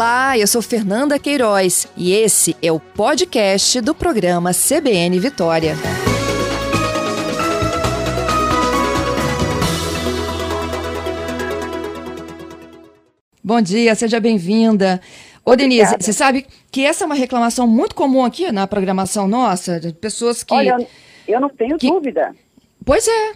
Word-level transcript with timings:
Olá, 0.00 0.38
eu 0.38 0.46
sou 0.46 0.62
Fernanda 0.62 1.18
Queiroz 1.18 1.86
e 1.94 2.14
esse 2.14 2.56
é 2.62 2.72
o 2.72 2.80
podcast 2.80 3.82
do 3.82 3.94
programa 3.94 4.50
CBN 4.54 5.20
Vitória. 5.20 5.74
Bom 13.44 13.60
dia, 13.60 13.94
seja 13.94 14.18
bem-vinda. 14.18 15.02
Ô, 15.44 15.54
Denise, 15.54 15.82
Obrigada. 15.82 16.02
você 16.02 16.14
sabe 16.14 16.46
que 16.72 16.82
essa 16.82 17.04
é 17.04 17.06
uma 17.06 17.14
reclamação 17.14 17.66
muito 17.66 17.94
comum 17.94 18.24
aqui 18.24 18.50
na 18.50 18.66
programação 18.66 19.28
nossa, 19.28 19.78
de 19.78 19.92
pessoas 19.92 20.42
que. 20.42 20.54
Olha, 20.54 20.78
eu 21.28 21.38
não 21.38 21.50
tenho 21.50 21.76
que... 21.76 21.88
dúvida. 21.88 22.34
Pois 22.86 23.06
é. 23.06 23.32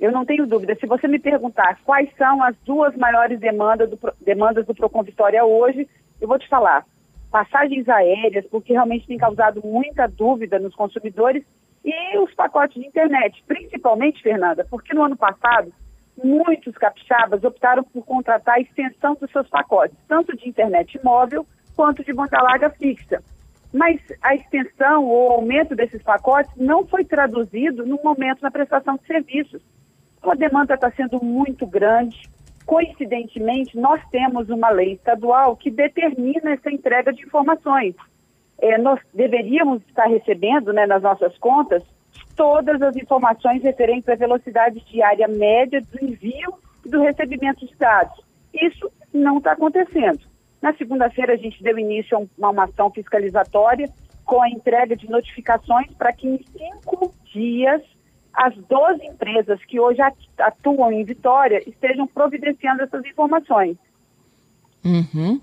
Eu 0.00 0.10
não 0.10 0.24
tenho 0.24 0.46
dúvida. 0.46 0.74
Se 0.76 0.86
você 0.86 1.06
me 1.06 1.18
perguntar 1.18 1.78
quais 1.84 2.08
são 2.16 2.42
as 2.42 2.56
duas 2.64 2.96
maiores 2.96 3.38
demandas 3.38 3.90
do, 3.90 3.98
demandas 4.20 4.66
do 4.66 4.74
Procon 4.74 5.02
Vitória 5.02 5.44
hoje, 5.44 5.86
eu 6.18 6.26
vou 6.26 6.38
te 6.38 6.48
falar. 6.48 6.86
Passagens 7.30 7.86
aéreas, 7.88 8.46
porque 8.46 8.72
realmente 8.72 9.06
tem 9.06 9.18
causado 9.18 9.60
muita 9.62 10.08
dúvida 10.08 10.58
nos 10.58 10.74
consumidores, 10.74 11.44
e 11.84 12.18
os 12.18 12.32
pacotes 12.34 12.80
de 12.80 12.86
internet, 12.86 13.42
principalmente, 13.46 14.22
Fernanda, 14.22 14.66
porque 14.68 14.94
no 14.94 15.02
ano 15.02 15.16
passado 15.16 15.72
muitos 16.22 16.74
capixabas 16.76 17.42
optaram 17.44 17.82
por 17.82 18.04
contratar 18.04 18.56
a 18.56 18.60
extensão 18.60 19.14
dos 19.14 19.30
seus 19.30 19.48
pacotes, 19.48 19.96
tanto 20.06 20.36
de 20.36 20.48
internet 20.48 20.98
móvel 21.02 21.46
quanto 21.74 22.04
de 22.04 22.12
banda 22.12 22.42
larga 22.42 22.68
fixa. 22.70 23.22
Mas 23.72 24.00
a 24.20 24.34
extensão 24.34 25.04
ou 25.04 25.30
aumento 25.32 25.74
desses 25.74 26.02
pacotes 26.02 26.50
não 26.56 26.86
foi 26.86 27.04
traduzido 27.04 27.86
no 27.86 27.98
momento 28.02 28.42
na 28.42 28.50
prestação 28.50 28.96
de 28.96 29.06
serviços. 29.06 29.62
A 30.22 30.34
demanda 30.34 30.74
está 30.74 30.90
sendo 30.90 31.22
muito 31.24 31.66
grande. 31.66 32.20
Coincidentemente, 32.66 33.76
nós 33.76 34.00
temos 34.10 34.48
uma 34.48 34.70
lei 34.70 34.92
estadual 34.92 35.56
que 35.56 35.70
determina 35.70 36.52
essa 36.52 36.70
entrega 36.70 37.12
de 37.12 37.24
informações. 37.24 37.94
É, 38.58 38.76
nós 38.78 39.00
deveríamos 39.14 39.82
estar 39.88 40.06
recebendo 40.06 40.72
né, 40.72 40.86
nas 40.86 41.02
nossas 41.02 41.36
contas 41.38 41.82
todas 42.36 42.80
as 42.82 42.94
informações 42.96 43.62
referentes 43.62 44.08
à 44.08 44.14
velocidade 44.14 44.80
diária 44.90 45.26
média 45.26 45.80
do 45.80 46.04
envio 46.04 46.54
e 46.84 46.88
do 46.88 47.00
recebimento 47.02 47.66
de 47.66 47.74
dados. 47.76 48.22
Isso 48.52 48.90
não 49.12 49.38
está 49.38 49.52
acontecendo. 49.52 50.20
Na 50.60 50.74
segunda-feira, 50.74 51.32
a 51.32 51.36
gente 51.36 51.62
deu 51.62 51.78
início 51.78 52.16
a 52.16 52.20
uma, 52.38 52.50
uma 52.50 52.64
ação 52.64 52.90
fiscalizatória 52.90 53.88
com 54.24 54.42
a 54.42 54.48
entrega 54.48 54.94
de 54.94 55.08
notificações 55.10 55.92
para 55.94 56.12
que 56.12 56.28
em 56.28 56.38
cinco 56.38 57.12
dias 57.32 57.82
as 58.32 58.54
12 58.56 59.04
empresas 59.06 59.62
que 59.64 59.78
hoje 59.78 60.00
atuam 60.38 60.92
em 60.92 61.04
Vitória 61.04 61.62
estejam 61.68 62.06
providenciando 62.06 62.82
essas 62.82 63.04
informações. 63.04 63.76
Uhum. 64.84 65.40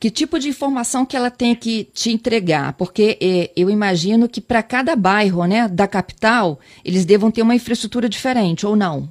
Que 0.00 0.10
tipo 0.10 0.38
de 0.38 0.48
informação 0.48 1.06
que 1.06 1.16
ela 1.16 1.30
tem 1.30 1.54
que 1.54 1.84
te 1.84 2.10
entregar? 2.10 2.72
Porque 2.72 3.16
eh, 3.22 3.52
eu 3.56 3.70
imagino 3.70 4.28
que 4.28 4.40
para 4.40 4.62
cada 4.62 4.96
bairro 4.96 5.44
né, 5.44 5.68
da 5.68 5.86
capital, 5.86 6.58
eles 6.84 7.04
devam 7.04 7.30
ter 7.30 7.42
uma 7.42 7.54
infraestrutura 7.54 8.08
diferente, 8.08 8.66
ou 8.66 8.74
não? 8.74 9.08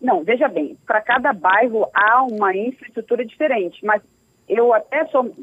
Não, 0.00 0.22
veja 0.22 0.46
bem, 0.46 0.76
para 0.86 1.00
cada 1.00 1.32
bairro 1.32 1.88
há 1.92 2.22
uma 2.22 2.54
infraestrutura 2.54 3.24
diferente, 3.24 3.84
mas 3.84 4.00
eu 4.48 4.72
até 4.72 5.04
sou, 5.06 5.34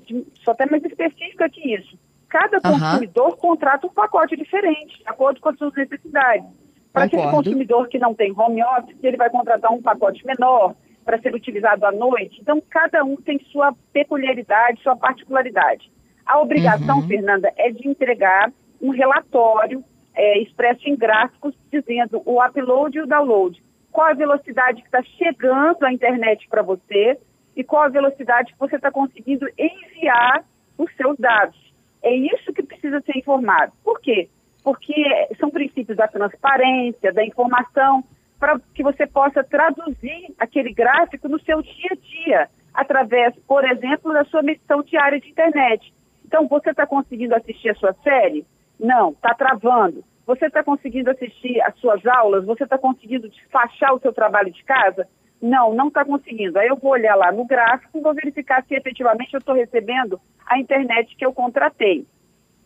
sou 0.44 0.53
até 0.53 0.66
mais 0.66 0.83
específica 0.85 1.50
que 1.50 1.75
isso. 1.75 1.97
Cada 2.30 2.61
consumidor 2.61 3.31
uhum. 3.31 3.35
contrata 3.38 3.85
um 3.85 3.89
pacote 3.89 4.38
diferente, 4.38 4.97
de 4.97 5.07
acordo 5.07 5.41
com 5.41 5.50
as 5.50 5.57
suas 5.57 5.73
necessidades. 5.73 6.45
Para 6.94 7.05
aquele 7.05 7.30
consumidor 7.31 7.88
que 7.88 7.97
não 7.97 8.13
tem 8.13 8.31
home 8.38 8.63
office, 8.63 8.95
ele 9.03 9.17
vai 9.17 9.30
contratar 9.30 9.72
um 9.72 9.81
pacote 9.81 10.23
menor 10.25 10.75
para 11.03 11.19
ser 11.19 11.33
utilizado 11.33 11.85
à 11.85 11.91
noite. 11.91 12.39
Então, 12.39 12.61
cada 12.69 13.03
um 13.03 13.16
tem 13.17 13.39
sua 13.52 13.73
peculiaridade, 13.91 14.81
sua 14.81 14.95
particularidade. 14.95 15.91
A 16.25 16.39
obrigação, 16.39 17.00
uhum. 17.00 17.08
Fernanda, 17.08 17.52
é 17.58 17.72
de 17.72 17.88
entregar 17.88 18.53
um 18.79 18.91
relatório 18.91 19.84
é, 20.16 20.40
expresso 20.40 20.88
em 20.88 20.95
gráficos 20.95 21.53
dizendo 21.72 22.22
o 22.25 22.41
upload 22.41 22.97
e 22.97 23.01
o 23.01 23.07
download. 23.07 23.62
Qual 23.91 24.07
a 24.07 24.13
velocidade 24.13 24.81
que 24.81 24.88
está 24.88 25.03
chegando 25.18 25.84
à 25.84 25.91
internet 25.91 26.47
para 26.47 26.62
você 26.62 27.18
e 27.56 27.63
qual 27.63 27.84
a 27.84 27.89
velocidade 27.89 28.53
que 28.53 28.59
você 28.59 28.75
está 28.75 28.91
conseguindo 28.91 29.47
enviar 29.57 30.45
os 30.78 30.94
seus 30.95 31.18
dados. 31.18 31.57
É 32.01 32.13
isso 32.13 32.51
que 32.53 32.63
precisa 32.63 33.01
ser 33.01 33.18
informado. 33.18 33.72
Por 33.84 34.00
quê? 34.01 34.29
Porque 34.63 34.94
são 35.40 35.50
princípios 35.50 35.97
da 35.97 36.07
transparência, 36.07 37.12
da 37.12 37.25
informação, 37.25 38.03
para 38.40 38.59
que 38.74 38.84
você 38.84 39.06
possa 39.06 39.44
traduzir 39.44 40.34
aquele 40.38 40.74
gráfico 40.74 41.28
no 41.28 41.40
seu 41.41 41.62
dia 41.62 41.90
a 41.91 41.96
dia, 41.96 42.50
através, 42.74 43.35
por 43.47 43.63
exemplo, 43.66 44.13
da 44.13 44.25
sua 44.25 44.41
medição 44.41 44.81
diária 44.84 45.19
de 45.19 45.29
internet. 45.29 45.94
Então, 46.25 46.47
você 46.47 46.72
está 46.72 46.88
conseguindo 46.88 47.35
assistir 47.35 47.69
a 47.69 47.75
sua 47.75 47.94
série? 48.03 48.46
Não, 48.79 49.12
está 49.12 49.34
travando. 49.34 50.03
Você 50.25 50.46
está 50.46 50.63
conseguindo 50.63 51.09
assistir 51.09 51.62
as 51.62 51.75
suas 51.80 52.06
aulas? 52.06 52.45
Você 52.45 52.63
está 52.63 52.78
conseguindo 52.78 53.30
despachar 53.30 53.94
o 53.94 54.00
seu 54.00 54.13
trabalho 54.13 54.51
de 54.51 54.63
casa? 54.63 55.07
Não, 55.41 55.74
não 55.74 55.90
está 55.90 56.06
conseguindo. 56.06 56.57
Aí 56.57 56.68
eu 56.68 56.78
vou 56.78 56.91
olhar 56.91 57.16
lá 57.16 57.31
no 57.31 57.45
gráfico 57.45 57.97
e 57.97 58.01
vou 58.01 58.13
verificar 58.13 58.63
se 58.63 58.74
efetivamente 58.74 59.34
eu 59.34 59.40
estou 59.40 59.53
recebendo 59.53 60.19
a 60.45 60.57
internet 60.57 61.16
que 61.16 61.25
eu 61.25 61.34
contratei. 61.34 62.06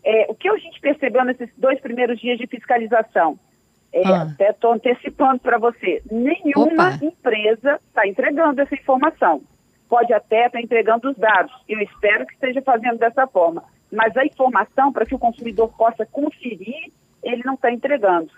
É, 0.04 0.26
o 0.30 0.36
que 0.36 0.48
a 0.48 0.58
gente 0.58 0.80
percebeu 0.80 1.24
nesses 1.26 1.50
dois 1.58 1.80
primeiros 1.80 2.20
dias 2.20 2.38
de 2.38 2.48
fiscalização? 2.48 3.38
É, 3.92 4.06
ah. 4.06 4.24
Até 4.24 4.52
estou 4.52 4.74
antecipando 4.74 5.40
para 5.40 5.58
você. 5.58 6.02
Nenhuma 6.12 6.96
Opa. 6.96 7.00
empresa 7.02 7.80
está 7.88 8.08
entregando 8.08 8.62
essa 8.62 8.76
informação. 8.76 9.42
Pode 9.90 10.14
até 10.14 10.48
estar 10.48 10.52
tá 10.52 10.62
entregando 10.62 11.10
os 11.10 11.18
dados. 11.18 11.54
Eu 11.68 11.80
espero 11.80 12.26
que 12.26 12.34
esteja 12.34 12.62
fazendo 12.62 12.98
dessa 12.98 13.26
forma. 13.28 13.64
Mas 13.92 14.16
a 14.18 14.26
informação, 14.26 14.92
para 14.92 15.06
que 15.06 15.16
o 15.16 15.20
consumidor 15.20 15.70
possa 15.78 16.06
conferir, 16.06 16.92
ele 17.24 17.42
não 17.46 17.54
está 17.54 17.72
entregando. 17.72 18.30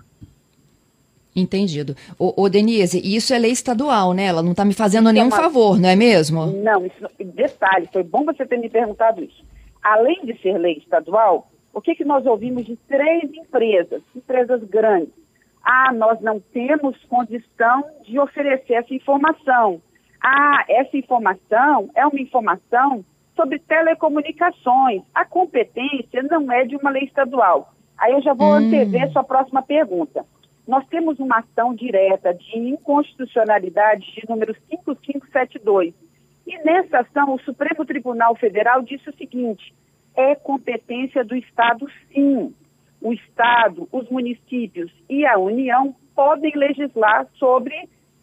Entendido. 1.35 1.95
Ô, 2.17 2.43
ô, 2.43 2.49
Denise, 2.49 2.99
isso 3.03 3.33
é 3.33 3.39
lei 3.39 3.51
estadual, 3.51 4.13
né? 4.13 4.25
Ela 4.25 4.43
não 4.43 4.51
está 4.51 4.65
me 4.65 4.73
fazendo 4.73 5.09
é 5.09 5.13
nenhum 5.13 5.25
é 5.25 5.29
uma... 5.29 5.37
favor, 5.37 5.79
não 5.79 5.89
é 5.89 5.95
mesmo? 5.95 6.47
Não, 6.47 6.85
isso, 6.85 7.07
detalhe, 7.19 7.87
foi 7.91 8.03
bom 8.03 8.25
você 8.25 8.45
ter 8.45 8.57
me 8.57 8.69
perguntado 8.69 9.23
isso. 9.23 9.43
Além 9.81 10.25
de 10.25 10.37
ser 10.41 10.57
lei 10.57 10.77
estadual, 10.77 11.49
o 11.73 11.81
que, 11.81 11.95
que 11.95 12.03
nós 12.03 12.25
ouvimos 12.25 12.65
de 12.65 12.75
três 12.87 13.23
empresas, 13.33 14.01
empresas 14.15 14.63
grandes, 14.63 15.13
ah, 15.63 15.93
nós 15.93 16.19
não 16.21 16.39
temos 16.39 16.97
condição 17.05 17.83
de 18.03 18.19
oferecer 18.19 18.73
essa 18.73 18.93
informação. 18.93 19.81
Ah, 20.21 20.65
essa 20.67 20.97
informação 20.97 21.89
é 21.95 22.05
uma 22.05 22.19
informação 22.19 23.05
sobre 23.35 23.59
telecomunicações. 23.59 25.03
A 25.13 25.23
competência 25.23 26.23
não 26.23 26.51
é 26.51 26.65
de 26.65 26.75
uma 26.75 26.89
lei 26.89 27.03
estadual. 27.03 27.73
Aí 27.97 28.13
eu 28.13 28.21
já 28.21 28.33
vou 28.33 28.47
hum. 28.47 28.55
antever 28.55 29.11
sua 29.11 29.23
próxima 29.23 29.61
pergunta. 29.61 30.25
Nós 30.67 30.85
temos 30.87 31.19
uma 31.19 31.39
ação 31.39 31.73
direta 31.73 32.33
de 32.33 32.57
inconstitucionalidade 32.57 34.05
de 34.13 34.29
número 34.29 34.55
5572. 34.69 35.93
E 36.49 36.57
nessa 36.63 37.01
ação, 37.01 37.35
o 37.35 37.39
Supremo 37.41 37.85
Tribunal 37.85 38.35
Federal 38.35 38.81
disse 38.81 39.07
o 39.07 39.15
seguinte: 39.15 39.71
é 40.17 40.33
competência 40.33 41.23
do 41.23 41.35
Estado, 41.35 41.87
sim 42.11 42.55
o 42.99 43.13
Estado, 43.13 43.87
os 43.91 44.09
municípios 44.09 44.91
e 45.07 45.27
a 45.27 45.37
União 45.37 45.95
podem 46.15 46.51
legislar 46.55 47.27
sobre 47.35 47.75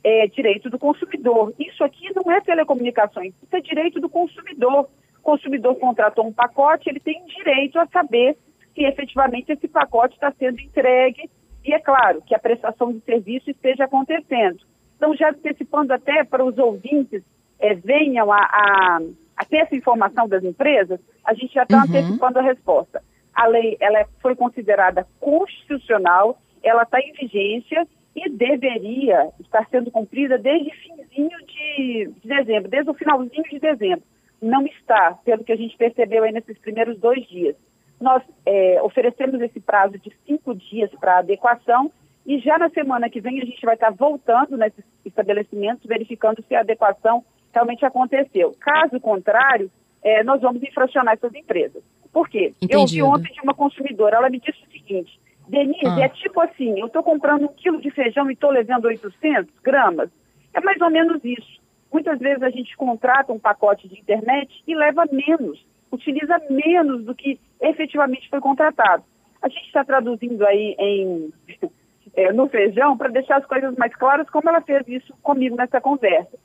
é, 0.03 0.27
direito 0.27 0.69
do 0.69 0.77
consumidor. 0.77 1.55
Isso 1.57 1.85
aqui 1.85 2.13
não 2.17 2.31
é 2.33 2.41
telecomunicações, 2.41 3.33
isso 3.41 3.57
é 3.57 3.61
direito 3.61 4.01
do 4.01 4.09
consumidor. 4.09 4.91
O 5.21 5.23
consumidor 5.23 5.77
contratou 5.77 6.27
um 6.27 6.33
pacote, 6.33 6.91
ele 6.91 7.01
tem 7.01 7.25
direito 7.27 7.79
a 7.79 7.87
saber 7.87 8.37
se 8.75 8.83
efetivamente 8.83 9.53
esse 9.53 9.69
pacote 9.69 10.15
está 10.15 10.33
sendo 10.33 10.61
entregue 10.61 11.31
e, 11.65 11.73
é 11.73 11.79
claro, 11.79 12.21
que 12.23 12.35
a 12.35 12.41
prestação 12.41 12.93
de 12.93 13.01
serviço 13.03 13.51
esteja 13.51 13.85
acontecendo. 13.85 14.59
Então, 14.97 15.15
já 15.15 15.31
antecipando 15.31 15.93
até 15.93 16.25
para 16.25 16.45
os 16.45 16.59
ouvintes 16.59 17.23
é, 17.59 17.75
venham 17.75 18.33
a, 18.33 18.39
a, 18.39 19.01
a, 19.37 19.45
ter 19.45 19.59
essa 19.59 19.77
informação 19.77 20.29
das 20.29 20.45
empresas, 20.45 21.01
a 21.25 21.35
gente 21.35 21.55
já 21.55 21.63
está 21.63 21.79
uhum. 21.79 21.83
antecipando 21.85 22.39
a 22.39 22.43
resposta 22.43 23.03
a 23.37 23.47
lei 23.47 23.77
ela 23.79 24.07
foi 24.23 24.35
considerada 24.35 25.07
constitucional, 25.21 26.39
ela 26.63 26.85
está 26.85 26.99
em 26.99 27.13
vigência 27.13 27.87
e 28.17 28.31
deveria 28.31 29.29
estar 29.39 29.69
sendo 29.69 29.91
cumprida 29.91 30.39
desde 30.39 30.71
finzinho 30.71 31.39
de, 31.47 32.11
de 32.23 32.29
dezembro, 32.29 32.71
desde 32.71 32.91
o 32.91 32.95
finalzinho 32.95 33.45
de 33.45 33.59
dezembro. 33.59 34.03
Não 34.41 34.65
está, 34.65 35.19
pelo 35.23 35.45
que 35.45 35.53
a 35.53 35.57
gente 35.57 35.77
percebeu 35.77 36.25
aí 36.25 36.33
nesses 36.33 36.59
primeiros 36.59 36.99
dois 36.99 37.29
dias. 37.29 37.55
Nós 38.01 38.23
é, 38.47 38.81
oferecemos 38.83 39.41
esse 39.43 39.61
prazo 39.61 39.99
de 39.99 40.11
cinco 40.27 40.55
dias 40.55 40.91
para 40.99 41.19
adequação 41.19 41.93
e 42.25 42.39
já 42.39 42.59
na 42.59 42.71
semana 42.71 43.11
que 43.11 43.21
vem 43.21 43.41
a 43.41 43.45
gente 43.45 43.65
vai 43.65 43.75
estar 43.75 43.91
voltando 43.91 44.57
nesses 44.57 44.85
estabelecimentos, 45.05 45.87
verificando 45.87 46.43
se 46.43 46.55
a 46.55 46.61
adequação 46.61 47.23
realmente 47.57 47.85
aconteceu. 47.87 48.55
Caso 48.61 49.01
contrário, 49.01 49.71
é, 50.05 50.23
nós 50.23 50.43
vamos 50.43 50.63
infracionar 50.63 51.15
essas 51.15 51.35
empresas. 51.35 51.83
Por 52.13 52.29
quê? 52.29 52.53
Entendido. 52.61 53.01
Eu 53.01 53.07
ouvi 53.07 53.21
ontem 53.21 53.33
de 53.33 53.41
uma 53.41 53.55
consumidora, 53.55 54.17
ela 54.17 54.29
me 54.29 54.39
disse 54.39 54.63
o 54.63 54.71
seguinte, 54.71 55.19
Denise, 55.49 55.87
ah. 55.87 56.05
é 56.05 56.09
tipo 56.11 56.39
assim, 56.41 56.79
eu 56.79 56.87
estou 56.87 57.03
comprando 57.03 57.45
um 57.45 57.49
quilo 57.49 57.81
de 57.81 57.91
feijão 57.91 58.29
e 58.31 58.35
estou 58.35 58.51
levando 58.51 58.85
800 58.85 59.53
gramas. 59.63 60.11
É 60.53 60.61
mais 60.61 60.81
ou 60.81 60.91
menos 60.91 61.25
isso. 61.25 61.61
Muitas 61.91 62.19
vezes 62.19 62.43
a 62.43 62.51
gente 62.51 62.77
contrata 62.77 63.33
um 63.33 63.39
pacote 63.39 63.89
de 63.89 63.99
internet 63.99 64.51
e 64.67 64.75
leva 64.75 65.05
menos, 65.11 65.65
utiliza 65.91 66.37
menos 66.51 67.05
do 67.05 67.15
que 67.15 67.41
efetivamente 67.61 68.29
foi 68.29 68.41
contratado. 68.41 69.03
A 69.41 69.49
gente 69.49 69.67
está 69.67 69.85
traduzindo 69.85 70.45
aí 70.47 70.77
em, 70.79 71.33
é, 72.15 72.33
no 72.33 72.49
feijão 72.49 72.97
para 72.99 73.09
deixar 73.09 73.39
as 73.39 73.47
coisas 73.47 73.75
mais 73.77 73.95
claras, 73.95 74.29
como 74.29 74.49
ela 74.49 74.61
fez 74.61 74.87
isso 74.89 75.15
comigo 75.23 75.57
nessa 75.57 75.81
conversa. 75.81 76.37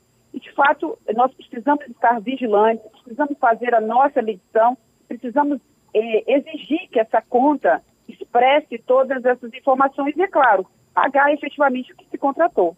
De 0.42 0.52
fato, 0.52 0.98
nós 1.14 1.32
precisamos 1.34 1.86
estar 1.86 2.20
vigilantes, 2.20 2.84
precisamos 3.02 3.38
fazer 3.38 3.74
a 3.74 3.80
nossa 3.80 4.20
medição, 4.20 4.76
precisamos 5.08 5.60
é, 5.94 6.34
exigir 6.36 6.88
que 6.90 6.98
essa 6.98 7.22
conta 7.22 7.82
expresse 8.08 8.78
todas 8.86 9.24
essas 9.24 9.54
informações 9.54 10.14
e, 10.16 10.22
é 10.22 10.28
claro, 10.28 10.66
pagar 10.92 11.32
efetivamente 11.32 11.92
o 11.92 11.96
que 11.96 12.06
se 12.10 12.18
contratou. 12.18 12.76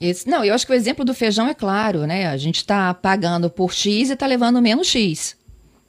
Esse, 0.00 0.30
não, 0.30 0.42
eu 0.42 0.54
acho 0.54 0.66
que 0.66 0.72
o 0.72 0.74
exemplo 0.74 1.04
do 1.04 1.12
feijão 1.12 1.46
é 1.46 1.52
claro, 1.52 2.06
né? 2.06 2.28
A 2.28 2.36
gente 2.36 2.56
está 2.56 2.94
pagando 2.94 3.50
por 3.50 3.72
X 3.72 4.08
e 4.08 4.14
está 4.14 4.26
levando 4.26 4.62
menos 4.62 4.86
X. 4.86 5.38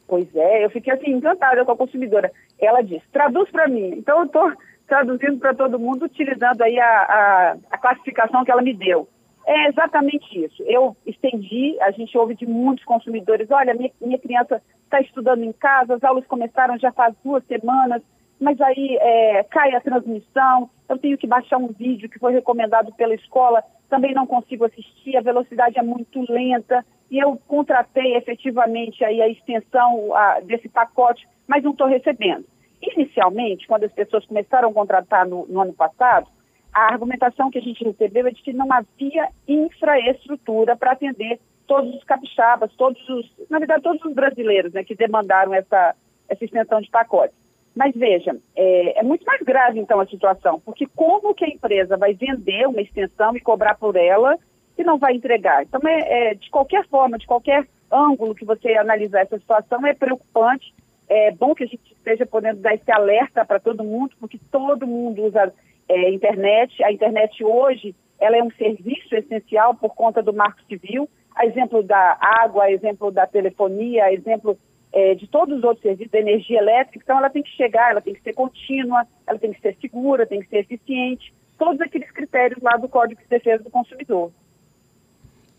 Pois 0.06 0.28
é, 0.36 0.66
eu 0.66 0.70
fiquei 0.70 0.92
assim 0.92 1.12
encantada 1.12 1.64
com 1.64 1.72
a 1.72 1.78
consumidora. 1.78 2.30
Ela 2.60 2.82
disse, 2.82 3.06
traduz 3.14 3.50
para 3.50 3.70
mim. 3.70 3.94
Então 3.96 4.20
eu 4.20 4.26
estou 4.26 4.52
traduzindo 4.86 5.38
para 5.38 5.54
todo 5.54 5.80
mundo 5.80 6.04
utilizando 6.04 6.62
aí 6.62 6.78
a, 6.78 6.86
a, 6.86 7.58
a, 7.72 7.78
classificação 7.78 8.44
que 8.44 8.52
ela 8.52 8.62
me 8.62 8.74
deu. 8.74 9.08
É 9.52 9.68
exatamente 9.68 10.46
isso. 10.46 10.64
Eu 10.64 10.96
estendi, 11.06 11.78
a 11.82 11.92
gente 11.92 12.18
ouve 12.18 12.36
de 12.36 12.46
muitos 12.46 12.86
consumidores, 12.86 13.52
olha, 13.52 13.74
minha, 13.74 13.92
minha 14.00 14.18
criança 14.18 14.62
está 14.86 15.02
estudando 15.02 15.44
em 15.44 15.52
casa, 15.52 15.96
as 15.96 16.04
aulas 16.06 16.26
começaram 16.26 16.80
já 16.80 16.90
faz 16.94 17.14
duas 17.22 17.46
semanas, 17.48 18.02
mas 18.40 18.60
aí 18.62 18.98
é, 19.02 19.44
cai 19.44 19.76
a 19.76 19.82
transmissão, 19.82 20.70
eu 20.88 20.98
tenho 20.98 21.18
que 21.18 21.28
baixar 21.28 21.58
um 21.58 21.68
vídeo 21.68 22.10
que 22.10 22.18
foi 22.18 22.32
recomendado 22.32 22.94
pela 22.94 23.14
escola, 23.14 23.62
também 23.90 24.14
não 24.14 24.26
consigo 24.26 24.64
assistir, 24.64 25.18
a 25.18 25.22
velocidade 25.22 25.78
é 25.78 25.84
muito 25.84 26.22
lenta, 26.32 26.86
e 27.10 27.20
eu 27.20 27.38
contratei 27.46 28.16
efetivamente 28.16 29.04
aí 29.04 29.22
a 29.22 29.28
extensão 29.28 30.16
a, 30.16 30.40
desse 30.40 30.70
pacote, 30.70 31.28
mas 31.46 31.62
não 31.62 31.72
estou 31.72 31.88
recebendo. 31.88 32.46
Inicialmente, 32.82 33.68
quando 33.68 33.84
as 33.84 33.92
pessoas 33.92 34.26
começaram 34.26 34.70
a 34.70 34.74
contratar 34.74 35.28
no, 35.28 35.46
no 35.48 35.60
ano 35.60 35.74
passado, 35.74 36.30
a 36.74 36.94
argumentação 36.94 37.52
que 37.52 37.58
a 37.58 37.62
gente 37.62 37.84
recebeu 37.84 38.28
é 38.28 38.32
de 38.32 38.42
que 38.42 38.54
não 38.54 38.68
havia 38.72 39.30
infraestrutura 39.48 40.76
para 40.76 40.92
atender 40.92 41.40
todos 41.68 41.94
os 41.96 42.04
capixabas, 42.04 42.74
todos 42.76 43.02
os, 43.10 43.32
na 43.50 43.60
verdade, 43.60 43.84
todos 43.84 44.04
os 44.04 44.14
brasileiros 44.14 44.74
né, 44.74 44.84
que 44.84 44.96
demandaram 44.96 45.54
essa, 45.54 45.96
essa 46.28 46.44
extensão 46.44 46.82
de 46.82 46.90
pacotes. 46.90 47.36
Mas 47.76 47.96
veja, 47.96 48.36
é, 48.56 49.00
é, 49.00 49.04
muito 49.04 49.26
mais 49.26 49.42
grave 49.42 49.80
então 49.80 50.00
a 50.00 50.06
situação, 50.06 50.60
porque 50.60 50.86
como 50.96 51.34
que 51.34 51.46
a 51.46 51.50
empresa 51.50 51.96
vai 51.96 52.14
vender 52.14 52.68
uma 52.68 52.82
extensão 52.82 53.36
e 53.36 53.40
cobrar 53.40 53.76
por 53.76 53.96
ela 53.96 54.38
se 54.76 54.84
não 54.84 54.98
vai 54.98 55.14
entregar? 55.14 55.64
Então, 55.64 55.80
é, 55.86 56.32
é, 56.32 56.34
de 56.34 56.50
qualquer 56.50 56.86
forma, 56.88 57.18
de 57.18 57.26
qualquer 57.26 57.66
ângulo 57.90 58.36
que 58.36 58.46
você 58.46 58.74
analisar 58.74 59.22
essa 59.22 59.40
situação, 59.40 59.86
é 59.86 59.94
preocupante. 59.94 60.74
É 61.08 61.32
bom 61.32 61.54
que 61.54 61.64
a 61.64 61.68
gente 61.68 61.92
esteja 61.92 62.26
podendo 62.26 62.62
dar 62.62 62.74
esse 62.74 62.90
alerta 62.92 63.46
para 63.46 63.60
todo 63.60 63.84
mundo, 63.84 64.14
porque 64.20 64.40
todo 64.50 64.88
mundo 64.88 65.24
usa 65.24 65.54
é, 65.88 66.10
internet. 66.10 66.84
A 66.84 66.92
internet 66.92 67.44
hoje 67.44 67.96
ela 68.20 68.38
é 68.38 68.44
um 68.44 68.52
serviço 68.52 69.16
essencial 69.16 69.76
por 69.76 69.96
conta 69.96 70.22
do 70.22 70.34
marco 70.34 70.62
civil. 70.68 71.10
A 71.36 71.46
exemplo 71.46 71.82
da 71.82 72.18
água, 72.20 72.66
a 72.66 72.72
exemplo 72.72 73.12
da 73.12 73.26
telefonia, 73.26 74.06
a 74.06 74.14
exemplo 74.14 74.58
é, 74.92 75.16
de 75.16 75.28
todos 75.28 75.58
os 75.58 75.64
outros 75.64 75.82
serviços, 75.82 76.12
da 76.12 76.20
energia 76.20 76.60
elétrica, 76.60 77.00
então 77.02 77.18
ela 77.18 77.30
tem 77.30 77.42
que 77.42 77.50
chegar, 77.52 77.92
ela 77.92 78.02
tem 78.02 78.14
que 78.14 78.22
ser 78.22 78.34
contínua, 78.34 79.08
ela 79.26 79.40
tem 79.40 79.54
que 79.54 79.62
ser 79.62 79.76
segura, 79.80 80.26
tem 80.26 80.42
que 80.42 80.50
ser 80.50 80.58
eficiente, 80.58 81.34
todos 81.58 81.80
aqueles 81.80 82.12
critérios 82.12 82.62
lá 82.62 82.76
do 82.76 82.90
Código 82.90 83.22
de 83.22 83.28
Defesa 83.28 83.64
do 83.64 83.70
Consumidor. 83.70 84.32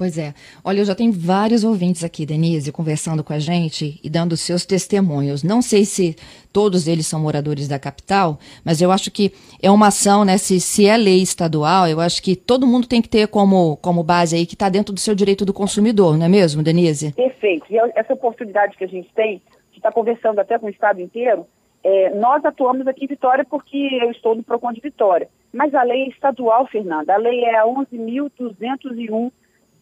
Pois 0.03 0.19
é. 0.19 0.35
Olha, 0.65 0.81
eu 0.81 0.85
já 0.85 0.97
tenho 0.97 1.13
vários 1.13 1.63
ouvintes 1.63 2.03
aqui, 2.03 2.27
Denise, 2.27 2.73
conversando 2.73 3.23
com 3.23 3.33
a 3.33 3.39
gente 3.39 4.01
e 4.03 4.11
dando 4.11 4.37
seus 4.37 4.67
testemunhos. 4.67 5.45
Não 5.45 5.63
sei 5.63 5.85
se 5.85 6.17
todos 6.53 6.89
eles 6.89 7.07
são 7.07 7.21
moradores 7.21 7.69
da 7.69 7.79
capital, 7.79 8.37
mas 8.65 8.83
eu 8.83 8.91
acho 8.91 9.13
que 9.13 9.31
é 9.63 9.71
uma 9.71 9.87
ação, 9.87 10.25
né? 10.25 10.39
Se, 10.39 10.59
se 10.59 10.89
é 10.89 10.97
lei 10.97 11.23
estadual, 11.23 11.87
eu 11.87 12.01
acho 12.01 12.21
que 12.21 12.35
todo 12.35 12.67
mundo 12.67 12.89
tem 12.89 13.01
que 13.01 13.09
ter 13.09 13.29
como, 13.29 13.77
como 13.77 14.03
base 14.03 14.35
aí 14.35 14.45
que 14.45 14.55
está 14.55 14.69
dentro 14.69 14.93
do 14.93 14.99
seu 14.99 15.15
direito 15.15 15.45
do 15.45 15.53
consumidor, 15.53 16.19
não 16.19 16.27
é 16.27 16.29
mesmo, 16.29 16.65
Denise? 16.65 17.13
Perfeito. 17.13 17.67
E 17.71 17.79
essa 17.95 18.13
oportunidade 18.13 18.77
que 18.77 18.83
a 18.83 18.89
gente 18.89 19.09
tem 19.15 19.41
de 19.71 19.79
estar 19.79 19.91
tá 19.91 19.95
conversando 19.95 20.41
até 20.41 20.59
com 20.59 20.67
o 20.67 20.71
Estado 20.71 21.01
inteiro, 21.01 21.47
é, 21.85 22.11
nós 22.17 22.45
atuamos 22.45 22.89
aqui 22.89 23.05
em 23.05 23.07
Vitória 23.09 23.45
porque 23.49 24.01
eu 24.03 24.11
estou 24.11 24.35
no 24.35 24.43
PROCON 24.43 24.73
de 24.73 24.81
Vitória. 24.81 25.29
Mas 25.53 25.73
a 25.77 25.85
lei 25.85 26.07
é 26.07 26.09
estadual, 26.09 26.67
Fernanda. 26.67 27.15
A 27.15 27.19
lei 27.19 27.45
é 27.45 27.57
a 27.57 27.67
11.201 27.67 29.31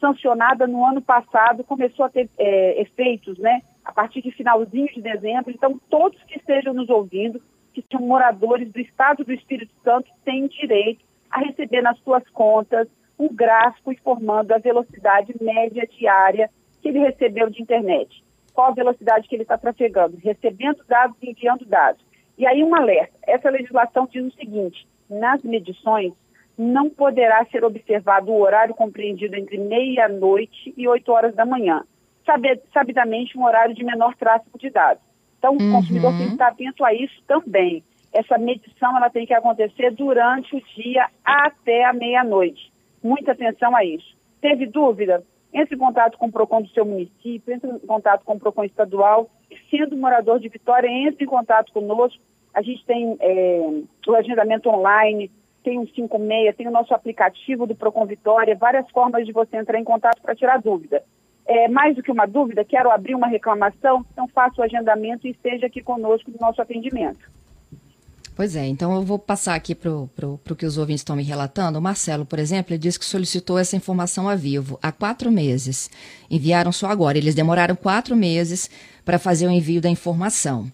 sancionada 0.00 0.66
no 0.66 0.84
ano 0.84 1.02
passado, 1.02 1.62
começou 1.62 2.06
a 2.06 2.08
ter 2.08 2.28
é, 2.38 2.80
efeitos, 2.80 3.38
né, 3.38 3.62
a 3.84 3.92
partir 3.92 4.22
de 4.22 4.30
finalzinho 4.32 4.88
de 4.88 5.00
dezembro. 5.00 5.50
Então, 5.50 5.78
todos 5.90 6.22
que 6.24 6.38
estejam 6.38 6.72
nos 6.72 6.88
ouvindo, 6.88 7.40
que 7.72 7.84
são 7.90 8.00
moradores 8.00 8.70
do 8.72 8.80
Estado 8.80 9.24
do 9.24 9.32
Espírito 9.32 9.72
Santo, 9.84 10.10
têm 10.24 10.48
direito 10.48 11.04
a 11.30 11.40
receber 11.40 11.82
nas 11.82 11.98
suas 12.00 12.26
contas 12.30 12.88
um 13.18 13.28
gráfico 13.28 13.92
informando 13.92 14.54
a 14.54 14.58
velocidade 14.58 15.34
média 15.40 15.86
diária 15.86 16.50
que 16.80 16.88
ele 16.88 16.98
recebeu 17.00 17.50
de 17.50 17.62
internet. 17.62 18.24
Qual 18.54 18.68
a 18.68 18.74
velocidade 18.74 19.28
que 19.28 19.36
ele 19.36 19.42
está 19.42 19.58
trafegando, 19.58 20.16
recebendo 20.16 20.82
dados 20.88 21.16
e 21.22 21.30
enviando 21.30 21.64
dados. 21.66 22.02
E 22.36 22.46
aí 22.46 22.64
um 22.64 22.74
alerta. 22.74 23.12
Essa 23.26 23.50
legislação 23.50 24.08
diz 24.10 24.24
o 24.24 24.36
seguinte, 24.36 24.88
nas 25.08 25.42
medições, 25.42 26.14
não 26.60 26.90
poderá 26.90 27.42
ser 27.46 27.64
observado 27.64 28.30
o 28.30 28.38
horário 28.38 28.74
compreendido 28.74 29.34
entre 29.34 29.56
meia-noite 29.56 30.74
e 30.76 30.86
8 30.86 31.10
horas 31.10 31.34
da 31.34 31.46
manhã, 31.46 31.84
sabidamente 32.70 33.38
um 33.38 33.44
horário 33.46 33.74
de 33.74 33.82
menor 33.82 34.14
tráfego 34.14 34.58
de 34.58 34.68
dados. 34.68 35.02
Então, 35.38 35.52
uhum. 35.52 35.70
o 35.70 35.72
consumidor 35.72 36.12
tem 36.18 36.26
que 36.26 36.32
estar 36.32 36.48
atento 36.48 36.84
a 36.84 36.92
isso 36.92 37.22
também. 37.26 37.82
Essa 38.12 38.36
medição 38.36 38.94
ela 38.94 39.08
tem 39.08 39.24
que 39.24 39.32
acontecer 39.32 39.90
durante 39.92 40.54
o 40.54 40.62
dia 40.76 41.08
até 41.24 41.84
a 41.84 41.94
meia-noite. 41.94 42.70
Muita 43.02 43.32
atenção 43.32 43.74
a 43.74 43.82
isso. 43.82 44.14
Teve 44.42 44.66
dúvida? 44.66 45.24
Entre 45.54 45.74
em 45.74 45.78
contato 45.78 46.18
com 46.18 46.26
o 46.26 46.32
PROCON 46.32 46.60
do 46.60 46.68
seu 46.68 46.84
município, 46.84 47.54
entre 47.54 47.70
em 47.70 47.78
contato 47.78 48.22
com 48.22 48.34
o 48.34 48.38
PROCON 48.38 48.64
estadual. 48.64 49.30
Sendo 49.70 49.96
morador 49.96 50.38
de 50.38 50.50
Vitória, 50.50 50.88
entre 50.88 51.24
em 51.24 51.28
contato 51.28 51.72
conosco. 51.72 52.20
A 52.52 52.60
gente 52.60 52.84
tem 52.84 53.16
é, 53.18 53.80
o 54.06 54.14
agendamento 54.14 54.68
online, 54.68 55.30
tem 55.62 55.78
o 55.78 55.88
56, 55.88 56.56
tem 56.56 56.68
o 56.68 56.70
nosso 56.70 56.94
aplicativo 56.94 57.66
do 57.66 57.74
Procon 57.74 58.06
Vitória, 58.06 58.56
várias 58.56 58.88
formas 58.90 59.26
de 59.26 59.32
você 59.32 59.56
entrar 59.56 59.78
em 59.78 59.84
contato 59.84 60.20
para 60.20 60.34
tirar 60.34 60.60
dúvida. 60.60 61.02
É, 61.46 61.68
mais 61.68 61.96
do 61.96 62.02
que 62.02 62.12
uma 62.12 62.26
dúvida, 62.26 62.64
quero 62.64 62.90
abrir 62.90 63.14
uma 63.14 63.26
reclamação, 63.26 64.04
então 64.12 64.28
faça 64.28 64.60
o 64.60 64.64
agendamento 64.64 65.26
e 65.26 65.30
esteja 65.30 65.66
aqui 65.66 65.82
conosco 65.82 66.30
no 66.30 66.38
nosso 66.40 66.62
atendimento. 66.62 67.28
Pois 68.36 68.56
é, 68.56 68.66
então 68.66 68.94
eu 68.94 69.02
vou 69.02 69.18
passar 69.18 69.54
aqui 69.54 69.74
para 69.74 69.90
o 69.90 70.56
que 70.56 70.64
os 70.64 70.78
ouvintes 70.78 71.00
estão 71.00 71.14
me 71.14 71.22
relatando. 71.22 71.78
O 71.78 71.82
Marcelo, 71.82 72.24
por 72.24 72.38
exemplo, 72.38 72.72
ele 72.72 72.78
disse 72.78 72.98
que 72.98 73.04
solicitou 73.04 73.58
essa 73.58 73.76
informação 73.76 74.28
a 74.28 74.34
vivo 74.34 74.78
há 74.80 74.90
quatro 74.90 75.30
meses. 75.30 75.90
Enviaram 76.30 76.72
só 76.72 76.86
agora. 76.86 77.18
Eles 77.18 77.34
demoraram 77.34 77.76
quatro 77.76 78.16
meses 78.16 78.70
para 79.04 79.18
fazer 79.18 79.46
o 79.46 79.50
envio 79.50 79.80
da 79.80 79.90
informação. 79.90 80.72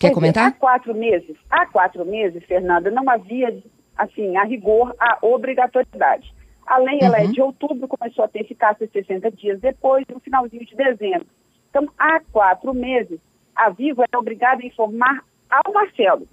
Quer 0.00 0.08
pois 0.08 0.14
comentar? 0.14 0.48
Há 0.48 0.52
quatro 0.52 0.94
meses, 0.94 1.36
há 1.50 1.66
quatro 1.66 2.06
meses, 2.06 2.42
Fernanda, 2.46 2.90
não 2.90 3.08
havia, 3.10 3.62
assim, 3.94 4.34
a 4.34 4.44
rigor, 4.44 4.94
a 4.98 5.18
obrigatoriedade. 5.20 6.34
A 6.66 6.78
lei 6.78 6.94
uhum. 6.94 7.06
ela 7.06 7.18
é 7.18 7.24
uhum. 7.26 7.32
de 7.32 7.42
outubro, 7.42 7.86
começou 7.86 8.24
a 8.24 8.28
ter 8.28 8.40
eficácia 8.40 8.88
60 8.90 9.30
dias 9.32 9.60
depois, 9.60 10.06
no 10.08 10.18
finalzinho 10.18 10.64
de 10.64 10.74
dezembro. 10.74 11.26
Então, 11.68 11.86
há 11.98 12.18
quatro 12.32 12.72
meses, 12.72 13.20
a 13.54 13.68
Vivo 13.68 14.02
é 14.02 14.16
obrigada 14.16 14.62
a 14.62 14.66
informar 14.66 15.22
ao 15.50 15.70
Marcelo, 15.70 16.26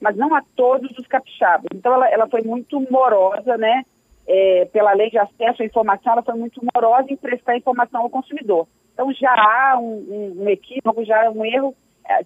mas 0.00 0.16
não 0.16 0.32
a 0.32 0.42
todos 0.54 0.96
os 0.96 1.06
capixabas. 1.08 1.66
Então, 1.74 1.94
ela, 1.94 2.08
ela 2.08 2.28
foi 2.28 2.42
muito 2.42 2.80
morosa, 2.88 3.56
né? 3.56 3.82
É, 4.28 4.66
pela 4.66 4.92
lei 4.92 5.10
de 5.10 5.18
acesso 5.18 5.62
à 5.62 5.66
informação, 5.66 6.12
ela 6.12 6.22
foi 6.22 6.34
muito 6.34 6.60
morosa 6.72 7.10
em 7.10 7.16
prestar 7.16 7.56
informação 7.56 8.02
ao 8.02 8.10
consumidor. 8.10 8.68
Então, 8.94 9.12
já 9.12 9.32
há 9.32 9.76
um, 9.80 10.06
um, 10.38 10.42
um 10.44 10.48
equívoco, 10.48 11.04
já 11.04 11.26
há 11.26 11.30
um 11.30 11.44
erro 11.44 11.74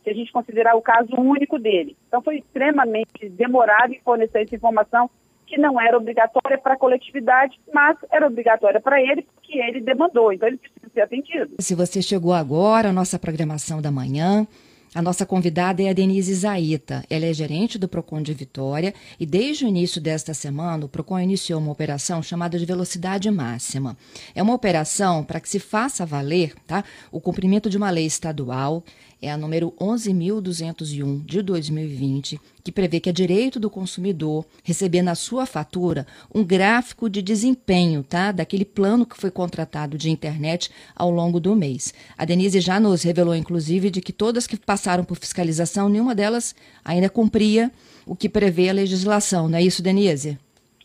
se 0.02 0.10
a 0.10 0.14
gente 0.14 0.32
considerar 0.32 0.76
o 0.76 0.82
caso 0.82 1.14
único 1.16 1.58
dele. 1.58 1.96
Então, 2.08 2.22
foi 2.22 2.38
extremamente 2.38 3.28
demorado 3.30 3.92
em 3.92 4.00
fornecer 4.00 4.42
essa 4.42 4.54
informação 4.54 5.10
que 5.46 5.58
não 5.58 5.80
era 5.80 5.96
obrigatória 5.96 6.56
para 6.56 6.74
a 6.74 6.78
coletividade, 6.78 7.60
mas 7.72 7.96
era 8.10 8.26
obrigatória 8.26 8.80
para 8.80 9.00
ele, 9.00 9.22
porque 9.22 9.58
ele 9.58 9.80
demandou. 9.80 10.32
Então, 10.32 10.48
ele 10.48 10.56
precisa 10.56 10.90
ser 10.92 11.00
atendido. 11.02 11.56
Se 11.58 11.74
você 11.74 12.00
chegou 12.00 12.32
agora 12.32 12.88
à 12.88 12.92
nossa 12.92 13.18
programação 13.18 13.82
da 13.82 13.90
manhã, 13.90 14.46
a 14.94 15.00
nossa 15.00 15.24
convidada 15.24 15.82
é 15.82 15.88
a 15.88 15.92
Denise 15.94 16.34
Zaita. 16.34 17.02
Ela 17.08 17.24
é 17.24 17.32
gerente 17.32 17.78
do 17.78 17.88
Procon 17.88 18.20
de 18.20 18.34
Vitória 18.34 18.92
e 19.18 19.24
desde 19.24 19.64
o 19.64 19.68
início 19.68 19.98
desta 20.02 20.34
semana 20.34 20.84
o 20.84 20.88
Procon 20.88 21.18
iniciou 21.18 21.58
uma 21.58 21.72
operação 21.72 22.22
chamada 22.22 22.58
de 22.58 22.66
velocidade 22.66 23.30
máxima. 23.30 23.96
É 24.34 24.42
uma 24.42 24.52
operação 24.52 25.24
para 25.24 25.40
que 25.40 25.48
se 25.48 25.58
faça 25.58 26.04
valer, 26.04 26.54
tá, 26.66 26.84
o 27.10 27.22
cumprimento 27.22 27.70
de 27.70 27.78
uma 27.78 27.88
lei 27.88 28.04
estadual 28.04 28.84
é 29.22 29.30
a 29.30 29.36
número 29.36 29.70
11.201 29.80 31.24
de 31.24 31.40
2020, 31.42 32.40
que 32.64 32.72
prevê 32.72 32.98
que 32.98 33.08
é 33.08 33.12
direito 33.12 33.60
do 33.60 33.70
consumidor 33.70 34.44
receber 34.64 35.00
na 35.00 35.14
sua 35.14 35.46
fatura 35.46 36.04
um 36.34 36.44
gráfico 36.44 37.08
de 37.08 37.22
desempenho, 37.22 38.02
tá? 38.02 38.32
Daquele 38.32 38.64
plano 38.64 39.06
que 39.06 39.16
foi 39.16 39.30
contratado 39.30 39.96
de 39.96 40.10
internet 40.10 40.70
ao 40.96 41.08
longo 41.08 41.38
do 41.38 41.54
mês. 41.54 41.94
A 42.18 42.24
Denise 42.24 42.60
já 42.60 42.80
nos 42.80 43.04
revelou, 43.04 43.36
inclusive, 43.36 43.90
de 43.90 44.00
que 44.00 44.12
todas 44.12 44.48
que 44.48 44.58
passaram 44.58 45.04
por 45.04 45.16
fiscalização, 45.16 45.88
nenhuma 45.88 46.16
delas 46.16 46.52
ainda 46.84 47.08
cumpria 47.08 47.70
o 48.04 48.16
que 48.16 48.28
prevê 48.28 48.70
a 48.70 48.74
legislação, 48.74 49.48
não 49.48 49.58
é 49.58 49.62
isso, 49.62 49.82
Denise? 49.82 50.36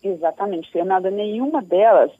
Exatamente, 0.03 0.71
Fernanda. 0.71 1.09
Nenhuma 1.09 1.63
delas 1.63 2.11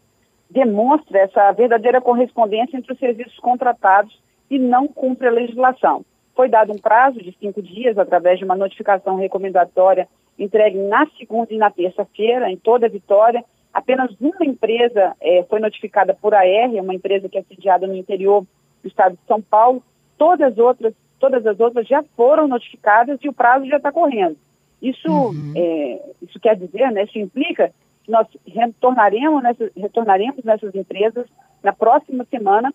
demonstra 0.50 1.20
essa 1.20 1.52
verdadeira 1.52 2.02
correspondência 2.02 2.76
entre 2.76 2.92
os 2.92 2.98
serviços 2.98 3.38
contratados 3.38 4.18
e 4.50 4.58
não 4.58 4.88
cumpre 4.88 5.28
a 5.28 5.32
legislação. 5.32 6.06
Foi 6.36 6.48
dado 6.48 6.72
um 6.72 6.78
prazo 6.78 7.20
de 7.20 7.36
cinco 7.40 7.62
dias 7.62 7.98
através 7.98 8.40
de 8.40 8.46
uma 8.46 8.56
notificação 8.56 9.16
recomendatória 9.16 10.08
entregue 10.38 10.78
na 10.78 11.08
segunda 11.18 11.54
e 11.54 11.58
na 11.58 11.72
terça-feira, 11.72 12.52
em 12.52 12.58
toda 12.58 12.86
a 12.86 12.90
Vitória. 12.90 13.44
Apenas 13.74 14.12
uma 14.20 14.46
empresa 14.46 15.16
é, 15.20 15.44
foi 15.50 15.60
notificada 15.60 16.14
por 16.14 16.34
AR, 16.34 16.70
uma 16.82 16.94
empresa 16.94 17.28
que 17.28 17.38
é 17.38 17.44
sediada 17.44 17.88
no 17.88 17.96
interior 17.96 18.46
do 18.82 18.88
estado 18.88 19.14
de 19.14 19.28
São 19.28 19.42
Paulo. 19.42 19.84
Todas 20.18 20.52
as 20.52 20.58
outras, 20.58 20.94
todas 21.20 21.46
as 21.46 21.60
outras 21.60 21.88
já 21.88 22.04
foram 22.16 22.48
notificadas 22.48 23.20
e 23.22 23.30
o 23.30 23.34
prazo 23.34 23.66
já 23.68 23.78
está 23.78 23.92
correndo. 23.92 24.38
Isso, 24.82 25.10
uhum. 25.10 25.54
é, 25.56 26.02
isso 26.22 26.40
quer 26.40 26.56
dizer, 26.56 26.92
né, 26.92 27.04
isso 27.04 27.18
implica 27.18 27.74
que 28.04 28.12
nós 28.12 28.28
retornaremos 28.46 29.42
nessas, 29.42 29.72
retornaremos 29.76 30.44
nessas 30.44 30.74
empresas 30.76 31.26
na 31.64 31.74
próxima 31.74 32.26
semana 32.30 32.74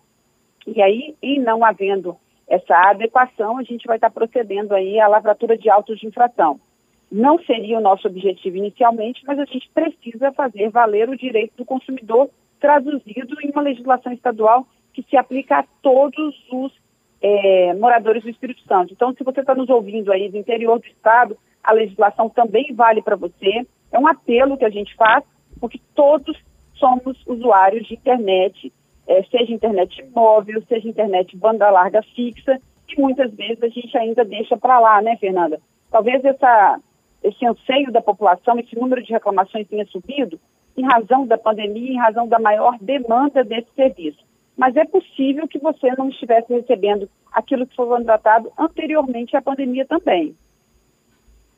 e 0.65 0.81
aí, 0.81 1.15
e 1.21 1.39
não 1.39 1.63
havendo 1.63 2.17
essa 2.47 2.75
adequação, 2.89 3.57
a 3.57 3.63
gente 3.63 3.85
vai 3.85 3.97
estar 3.97 4.09
procedendo 4.09 4.73
aí 4.73 4.99
à 4.99 5.07
lavratura 5.07 5.57
de 5.57 5.69
autos 5.69 5.99
de 5.99 6.07
infração. 6.07 6.59
Não 7.11 7.39
seria 7.43 7.77
o 7.77 7.81
nosso 7.81 8.07
objetivo 8.07 8.57
inicialmente, 8.57 9.23
mas 9.25 9.39
a 9.39 9.45
gente 9.45 9.69
precisa 9.73 10.31
fazer 10.31 10.69
valer 10.69 11.09
o 11.09 11.17
direito 11.17 11.55
do 11.57 11.65
consumidor 11.65 12.29
traduzido 12.59 13.35
em 13.41 13.51
uma 13.51 13.61
legislação 13.61 14.11
estadual 14.13 14.65
que 14.93 15.03
se 15.03 15.17
aplica 15.17 15.59
a 15.59 15.65
todos 15.81 16.35
os 16.51 16.71
é, 17.21 17.73
moradores 17.73 18.23
do 18.23 18.29
Espírito 18.29 18.61
Santo. 18.67 18.93
Então, 18.93 19.13
se 19.13 19.23
você 19.23 19.41
está 19.41 19.55
nos 19.55 19.69
ouvindo 19.69 20.11
aí 20.11 20.29
do 20.29 20.37
interior 20.37 20.79
do 20.79 20.85
estado, 20.85 21.37
a 21.63 21.73
legislação 21.73 22.29
também 22.29 22.73
vale 22.73 23.01
para 23.01 23.15
você. 23.15 23.65
É 23.91 23.99
um 23.99 24.07
apelo 24.07 24.57
que 24.57 24.65
a 24.65 24.69
gente 24.69 24.93
faz, 24.95 25.23
porque 25.59 25.79
todos 25.95 26.37
somos 26.75 27.17
usuários 27.25 27.87
de 27.87 27.93
internet 27.93 28.71
é, 29.07 29.23
seja 29.23 29.53
internet 29.53 30.03
móvel, 30.15 30.61
seja 30.67 30.87
internet 30.87 31.35
banda 31.37 31.69
larga 31.69 32.01
fixa, 32.15 32.59
que 32.87 33.01
muitas 33.01 33.31
vezes 33.33 33.61
a 33.61 33.67
gente 33.67 33.97
ainda 33.97 34.23
deixa 34.23 34.57
para 34.57 34.79
lá, 34.79 35.01
né, 35.01 35.17
Fernanda? 35.17 35.59
Talvez 35.91 36.23
essa, 36.23 36.79
esse 37.23 37.45
anseio 37.45 37.91
da 37.91 38.01
população, 38.01 38.59
esse 38.59 38.75
número 38.75 39.01
de 39.03 39.11
reclamações 39.11 39.67
tenha 39.67 39.85
subido 39.85 40.39
em 40.75 40.83
razão 40.83 41.25
da 41.25 41.37
pandemia, 41.37 41.91
em 41.91 41.99
razão 41.99 42.27
da 42.27 42.39
maior 42.39 42.77
demanda 42.81 43.43
desse 43.43 43.69
serviço. 43.75 44.23
Mas 44.57 44.75
é 44.75 44.85
possível 44.85 45.47
que 45.47 45.59
você 45.59 45.91
não 45.97 46.09
estivesse 46.09 46.53
recebendo 46.53 47.09
aquilo 47.31 47.65
que 47.65 47.75
foi 47.75 47.87
contratado 47.87 48.51
anteriormente 48.57 49.35
à 49.35 49.41
pandemia 49.41 49.85
também. 49.85 50.35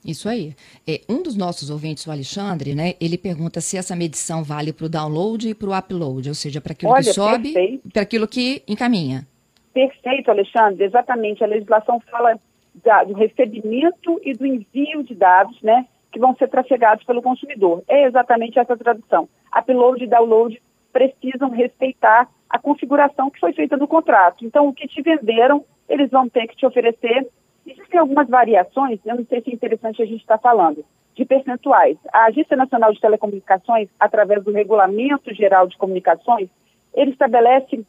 Isso 0.06 0.30
aí. 0.30 0.54
É, 0.88 1.02
um 1.10 1.24
dos 1.24 1.36
nossos 1.36 1.70
ouvintes, 1.72 2.06
o 2.06 2.12
Alexandre, 2.12 2.76
né, 2.76 2.94
ele 3.02 3.18
pergunta 3.18 3.60
se 3.60 3.76
essa 3.76 3.96
medição 3.96 4.44
vale 4.44 4.72
para 4.72 4.86
o 4.86 4.90
download 4.90 5.50
e 5.50 5.56
para 5.56 5.70
o 5.70 5.78
upload, 5.78 6.30
ou 6.30 6.36
seja, 6.36 6.62
para 6.62 6.74
aquilo 6.74 6.92
Olha, 6.92 7.04
que 7.04 7.14
sobe 7.14 7.54
e 7.58 7.90
para 7.92 8.04
aquilo 8.04 8.28
que 8.28 8.62
encaminha. 8.68 9.26
Perfeito, 9.74 10.30
Alexandre. 10.30 10.86
Exatamente. 10.86 11.44
A 11.44 11.48
legislação 11.48 12.00
fala 12.12 12.40
da, 12.84 13.04
do 13.04 13.14
recebimento 13.14 14.22
e 14.24 14.34
do 14.34 14.46
envio 14.46 15.04
de 15.04 15.16
dados, 15.16 15.60
né, 15.62 15.88
que 16.12 16.20
vão 16.20 16.36
ser 16.36 16.50
trafegados 16.50 17.04
pelo 17.04 17.22
consumidor. 17.22 17.84
É 17.88 18.06
exatamente 18.06 18.60
essa 18.60 18.78
tradução. 18.78 19.28
Upload 19.58 20.04
e 20.04 20.08
download 20.08 20.62
precisam 20.94 21.50
respeitar 21.50 22.30
a 22.50 22.60
configuração 22.60 23.30
que 23.30 23.40
foi 23.40 23.54
feita 23.54 23.76
no 23.76 23.88
contrato. 23.88 24.46
Então, 24.46 24.68
o 24.68 24.74
que 24.74 24.88
te 24.88 25.02
venderam, 25.02 25.66
eles 25.90 26.10
vão 26.10 26.30
ter 26.30 26.48
que 26.48 26.56
te 26.56 26.66
oferecer 26.66 27.28
Existem 27.66 28.00
algumas 28.00 28.28
variações, 28.28 29.00
eu 29.06 29.16
não 29.16 29.26
sei 29.26 29.42
se 29.42 29.50
é 29.50 29.54
interessante 29.54 30.02
a 30.02 30.06
gente 30.06 30.22
estar 30.22 30.38
tá 30.38 30.50
falando, 30.50 30.86
de 31.16 31.26
percentuais. 31.26 31.98
A 32.14 32.26
Agência 32.26 32.56
Nacional 32.56 32.94
de 32.94 33.00
Telecomunicações, 33.00 33.90
através 34.00 34.44
do 34.44 34.52
Regulamento 34.52 35.34
Geral 35.34 35.68
de 35.68 35.78
Comunicações, 35.78 36.50
ele 36.94 37.12
estabelece 37.12 37.86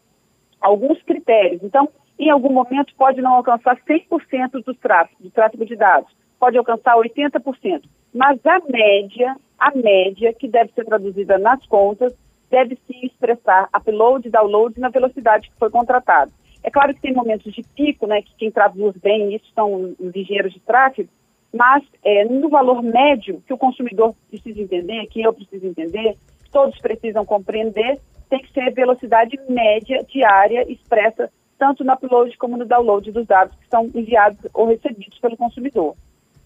alguns 0.61 1.03
critérios. 1.03 1.63
Então, 1.63 1.89
em 2.19 2.31
algum 2.31 2.53
momento 2.53 2.95
pode 2.97 3.21
não 3.21 3.35
alcançar 3.35 3.77
100% 3.77 4.65
do 4.65 4.75
tráfego, 4.75 5.23
do 5.23 5.31
tráfego 5.31 5.67
de 5.67 5.77
dados, 5.77 6.11
pode 6.39 6.57
alcançar 6.57 6.97
80%, 6.97 7.83
mas 8.15 8.41
a 8.47 8.61
média, 8.61 9.37
a 9.59 9.71
média 9.77 10.33
que 10.33 10.49
deve 10.49 10.73
ser 10.73 10.85
traduzida 10.85 11.37
nas 11.37 11.65
contas, 11.67 12.15
deve 12.51 12.79
se 12.87 13.07
expressar 13.07 13.69
upload 13.77 14.27
e 14.27 14.31
download 14.31 14.79
na 14.81 14.89
velocidade 14.89 15.51
que 15.51 15.59
foi 15.59 15.69
contratado. 15.69 16.33
É 16.67 16.71
claro 16.71 16.93
que 16.93 17.01
tem 17.01 17.15
momentos 17.15 17.55
de 17.55 17.63
pico, 17.63 18.09
né, 18.09 18.21
que 18.21 18.35
quem 18.37 18.51
traduz 18.51 18.97
bem 18.97 19.33
isso 19.33 19.47
são 19.55 19.95
os 20.01 20.17
engenheiros 20.17 20.53
de 20.53 20.59
tráfego, 20.59 21.09
mas 21.55 21.85
é, 22.05 22.25
no 22.25 22.49
valor 22.49 22.83
médio 22.83 23.41
que 23.47 23.53
o 23.53 23.57
consumidor 23.57 24.17
precisa 24.29 24.61
entender, 24.61 25.07
que 25.07 25.23
eu 25.23 25.33
preciso 25.33 25.65
entender, 25.65 26.17
todos 26.51 26.77
precisam 26.81 27.25
compreender, 27.25 28.01
tem 28.29 28.41
que 28.41 28.53
ser 28.53 28.75
velocidade 28.75 29.39
média 29.49 30.05
diária 30.13 30.69
expressa 30.69 31.31
tanto 31.57 31.85
no 31.85 31.93
upload 31.93 32.37
como 32.37 32.57
no 32.57 32.67
download 32.67 33.13
dos 33.13 33.27
dados 33.29 33.57
que 33.57 33.69
são 33.69 33.85
enviados 33.95 34.39
ou 34.53 34.67
recebidos 34.67 35.21
pelo 35.21 35.37
consumidor. 35.37 35.95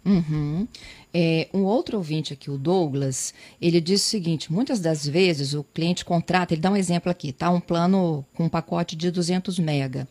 Uhum. 0.04 0.66
É, 1.12 1.48
um 1.52 1.64
outro 1.64 1.96
ouvinte 1.96 2.32
aqui, 2.32 2.50
o 2.50 2.56
Douglas, 2.56 3.34
ele 3.60 3.80
diz 3.80 4.04
o 4.04 4.08
seguinte: 4.08 4.52
muitas 4.52 4.80
das 4.80 5.06
vezes 5.06 5.54
o 5.54 5.64
cliente 5.64 6.04
contrata, 6.04 6.54
ele 6.54 6.60
dá 6.60 6.70
um 6.70 6.76
exemplo 6.76 7.10
aqui, 7.10 7.32
tá? 7.32 7.50
Um 7.50 7.60
plano 7.60 8.24
com 8.34 8.44
um 8.44 8.48
pacote 8.48 8.96
de 8.96 9.10
200 9.10 9.58
mega 9.58 10.06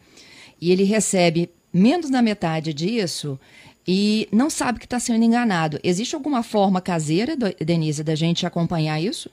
e 0.62 0.72
ele 0.72 0.84
recebe 0.84 1.50
menos 1.74 2.10
da 2.10 2.22
metade 2.22 2.74
disso 2.74 3.40
e 3.88 4.28
não 4.32 4.50
sabe 4.50 4.80
que 4.80 4.86
está 4.86 5.00
sendo 5.00 5.24
enganado. 5.24 5.80
Existe 5.84 6.16
alguma 6.16 6.44
forma 6.44 6.82
caseira, 6.82 7.36
Denise, 7.36 8.04
da 8.04 8.16
gente 8.16 8.46
acompanhar 8.46 9.00
isso? 9.00 9.32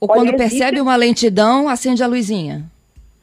Ou 0.00 0.08
Olha, 0.10 0.20
quando 0.20 0.34
existe... 0.34 0.58
percebe 0.58 0.80
uma 0.80 0.96
lentidão, 0.96 1.68
acende 1.68 2.02
a 2.02 2.06
luzinha? 2.06 2.64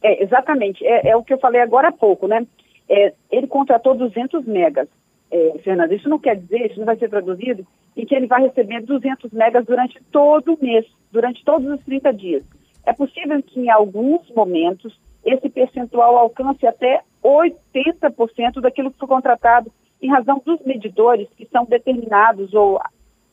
É, 0.02 0.24
exatamente. 0.24 0.86
É, 0.86 1.10
é, 1.10 1.16
o 1.16 1.24
que 1.24 1.34
eu 1.34 1.40
falei 1.40 1.60
agora 1.60 1.90
há 1.90 1.92
pouco, 1.92 2.28
né? 2.28 2.46
É, 2.88 3.14
ele 3.32 3.48
contratou 3.48 3.96
200 3.96 4.46
megas 4.46 4.88
é, 5.32 5.60
Fernando, 5.64 5.94
isso 5.94 6.10
não 6.10 6.20
quer 6.20 6.36
dizer, 6.38 6.68
isso 6.68 6.80
não 6.80 6.86
vai 6.86 6.98
ser 6.98 7.10
traduzido, 7.10 7.66
e 7.96 8.06
que 8.06 8.16
ele 8.16 8.28
vai 8.28 8.42
receber 8.42 8.82
200 8.82 9.32
megas 9.32 9.66
durante 9.66 10.00
todo 10.12 10.54
o 10.54 10.58
mês, 10.64 10.86
durante 11.12 11.44
todos 11.44 11.68
os 11.68 11.84
30 11.84 12.14
dias. 12.14 12.44
É 12.86 12.94
possível 12.94 13.42
que 13.44 13.60
em 13.60 13.70
alguns 13.70 14.30
momentos 14.32 14.98
esse 15.26 15.50
percentual 15.50 16.18
alcance 16.18 16.66
até 16.66 17.02
80% 17.24 18.62
daquilo 18.62 18.92
que 18.92 19.00
foi 19.00 19.08
contratado 19.08 19.72
em 20.02 20.10
razão 20.10 20.42
dos 20.46 20.62
medidores 20.62 21.28
que 21.36 21.46
são 21.48 21.66
determinados 21.66 22.54
ou 22.54 22.80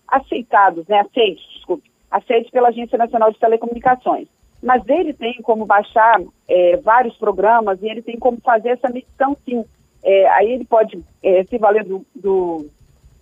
aceitados, 0.09 0.87
né, 0.89 1.01
aceitos, 1.01 1.47
desculpe, 1.55 1.91
aceitos 2.11 2.51
pela 2.51 2.69
Agência 2.69 2.99
Nacional 2.99 3.31
de 3.31 3.39
Telecomunicações. 3.39 4.29
Mas 4.63 4.83
ele 4.89 5.13
tem 5.13 5.35
como 5.43 5.67
baixar 5.67 6.21
é, 6.49 6.77
vários 6.79 7.17
programas 7.17 7.81
e 7.83 7.87
ele 7.87 8.03
tem 8.03 8.19
como 8.19 8.41
fazer 8.41 8.71
essa 8.71 8.89
medição, 8.89 9.37
sim, 9.45 9.65
é, 10.05 10.29
aí 10.29 10.53
ele 10.53 10.65
pode 10.67 11.03
é, 11.23 11.45
se 11.45 11.57
valer 11.57 11.83
do, 11.83 12.05
do, 12.15 12.71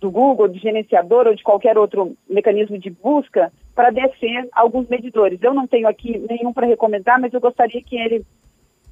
do, 0.01 0.11
Google, 0.11 0.49
de 0.49 0.59
gerenciador 0.59 1.27
ou 1.27 1.33
de 1.33 1.41
qualquer 1.41 1.77
outro 1.77 2.15
mecanismo 2.29 2.77
de 2.77 2.89
busca 2.89 3.53
para 3.73 3.89
descer 3.89 4.49
alguns 4.51 4.89
medidores. 4.89 5.41
Eu 5.41 5.53
não 5.53 5.65
tenho 5.65 5.87
aqui 5.87 6.19
nenhum 6.29 6.51
para 6.51 6.67
recomendar, 6.67 7.19
mas 7.19 7.33
eu 7.33 7.39
gostaria 7.39 7.81
que 7.81 7.95
ele 7.95 8.25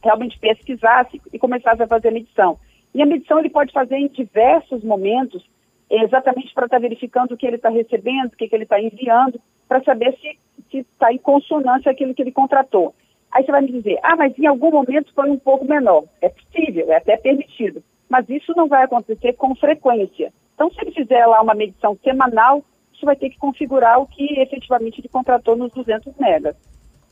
realmente 0.01 0.39
pesquisasse 0.39 1.21
e 1.31 1.37
começasse 1.37 1.83
a 1.83 1.87
fazer 1.87 2.07
a 2.07 2.11
medição. 2.11 2.57
E 2.95 3.01
a 3.01 3.05
medição 3.05 3.39
ele 3.39 3.49
pode 3.49 3.73
fazer 3.73 3.97
em 3.97 4.07
diversos 4.07 4.83
momentos, 4.83 5.45
exatamente 5.89 6.53
para 6.53 6.65
estar 6.65 6.77
tá 6.77 6.81
verificando 6.81 7.33
o 7.33 7.37
que 7.37 7.45
ele 7.45 7.57
está 7.57 7.69
recebendo, 7.69 8.27
o 8.27 8.37
que, 8.37 8.47
que 8.47 8.55
ele 8.55 8.63
está 8.63 8.81
enviando, 8.81 9.39
para 9.67 9.83
saber 9.83 10.17
se 10.21 10.77
está 10.77 11.11
em 11.13 11.17
consonância 11.17 11.91
aquilo 11.91 12.13
que 12.13 12.21
ele 12.21 12.31
contratou. 12.31 12.95
Aí 13.31 13.45
você 13.45 13.51
vai 13.51 13.61
me 13.61 13.71
dizer, 13.71 13.97
ah, 14.03 14.15
mas 14.15 14.37
em 14.37 14.45
algum 14.45 14.71
momento 14.71 15.13
foi 15.13 15.29
um 15.29 15.39
pouco 15.39 15.65
menor. 15.65 16.03
É 16.21 16.29
possível, 16.29 16.91
é 16.91 16.97
até 16.97 17.17
permitido. 17.17 17.83
Mas 18.09 18.27
isso 18.29 18.53
não 18.55 18.67
vai 18.67 18.83
acontecer 18.83 19.33
com 19.33 19.55
frequência. 19.55 20.33
Então, 20.53 20.69
se 20.71 20.81
ele 20.81 20.91
fizer 20.91 21.25
lá 21.25 21.41
uma 21.41 21.55
medição 21.55 21.97
semanal, 22.03 22.63
isso 22.93 23.05
vai 23.05 23.15
ter 23.15 23.29
que 23.29 23.37
configurar 23.37 23.99
o 23.99 24.05
que 24.05 24.39
efetivamente 24.39 24.99
ele 24.99 25.07
contratou 25.07 25.55
nos 25.55 25.71
200 25.71 26.13
megas. 26.19 26.55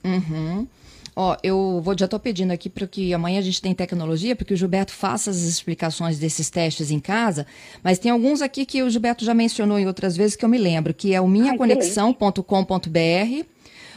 Uhum. 0.04 0.68
Ó, 1.16 1.36
eu 1.44 1.82
vou, 1.82 1.98
já 1.98 2.06
estou 2.06 2.20
pedindo 2.20 2.52
aqui 2.52 2.70
para 2.70 2.88
que 2.88 3.14
amanhã 3.14 3.40
a 3.40 3.42
gente 3.42 3.62
tem 3.62 3.74
tecnologia, 3.74 4.36
porque 4.36 4.54
o 4.54 4.58
Gilberto 4.58 4.94
faça 4.94 5.30
as 5.30 5.38
explicações 5.38 6.20
desses 6.20 6.50
testes 6.50 6.92
em 6.92 7.00
casa, 7.00 7.46
mas 7.84 8.00
tem 8.00 8.12
alguns 8.12 8.42
aqui 8.42 8.66
que 8.66 8.84
o 8.84 8.90
Gilberto 8.90 9.26
já 9.26 9.34
mencionou 9.34 9.80
em 9.80 9.88
outras 9.88 10.16
vezes 10.16 10.36
que 10.36 10.46
eu 10.46 10.50
me 10.50 10.58
lembro, 10.58 10.94
que 10.94 11.14
é 11.14 11.20
o 11.20 11.28
minhaconexão.com.br 11.28 13.46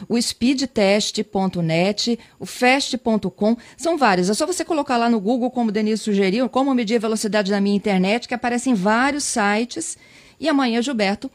o 0.07 0.21
speedtest.net, 0.21 2.19
o 2.39 2.45
fast.com, 2.45 3.55
são 3.77 3.97
vários. 3.97 4.29
É 4.29 4.33
só 4.33 4.45
você 4.45 4.63
colocar 4.65 4.97
lá 4.97 5.09
no 5.09 5.19
Google, 5.19 5.51
como 5.51 5.69
o 5.69 5.71
Denise 5.71 6.03
sugeriu, 6.03 6.47
como 6.49 6.73
medir 6.73 6.97
a 6.97 6.99
velocidade 6.99 7.51
da 7.51 7.61
minha 7.61 7.75
internet, 7.75 8.27
que 8.27 8.33
aparecem 8.33 8.73
vários 8.73 9.23
sites. 9.23 9.97
E 10.39 10.49
amanhã, 10.49 10.81
Gilberto, 10.81 11.29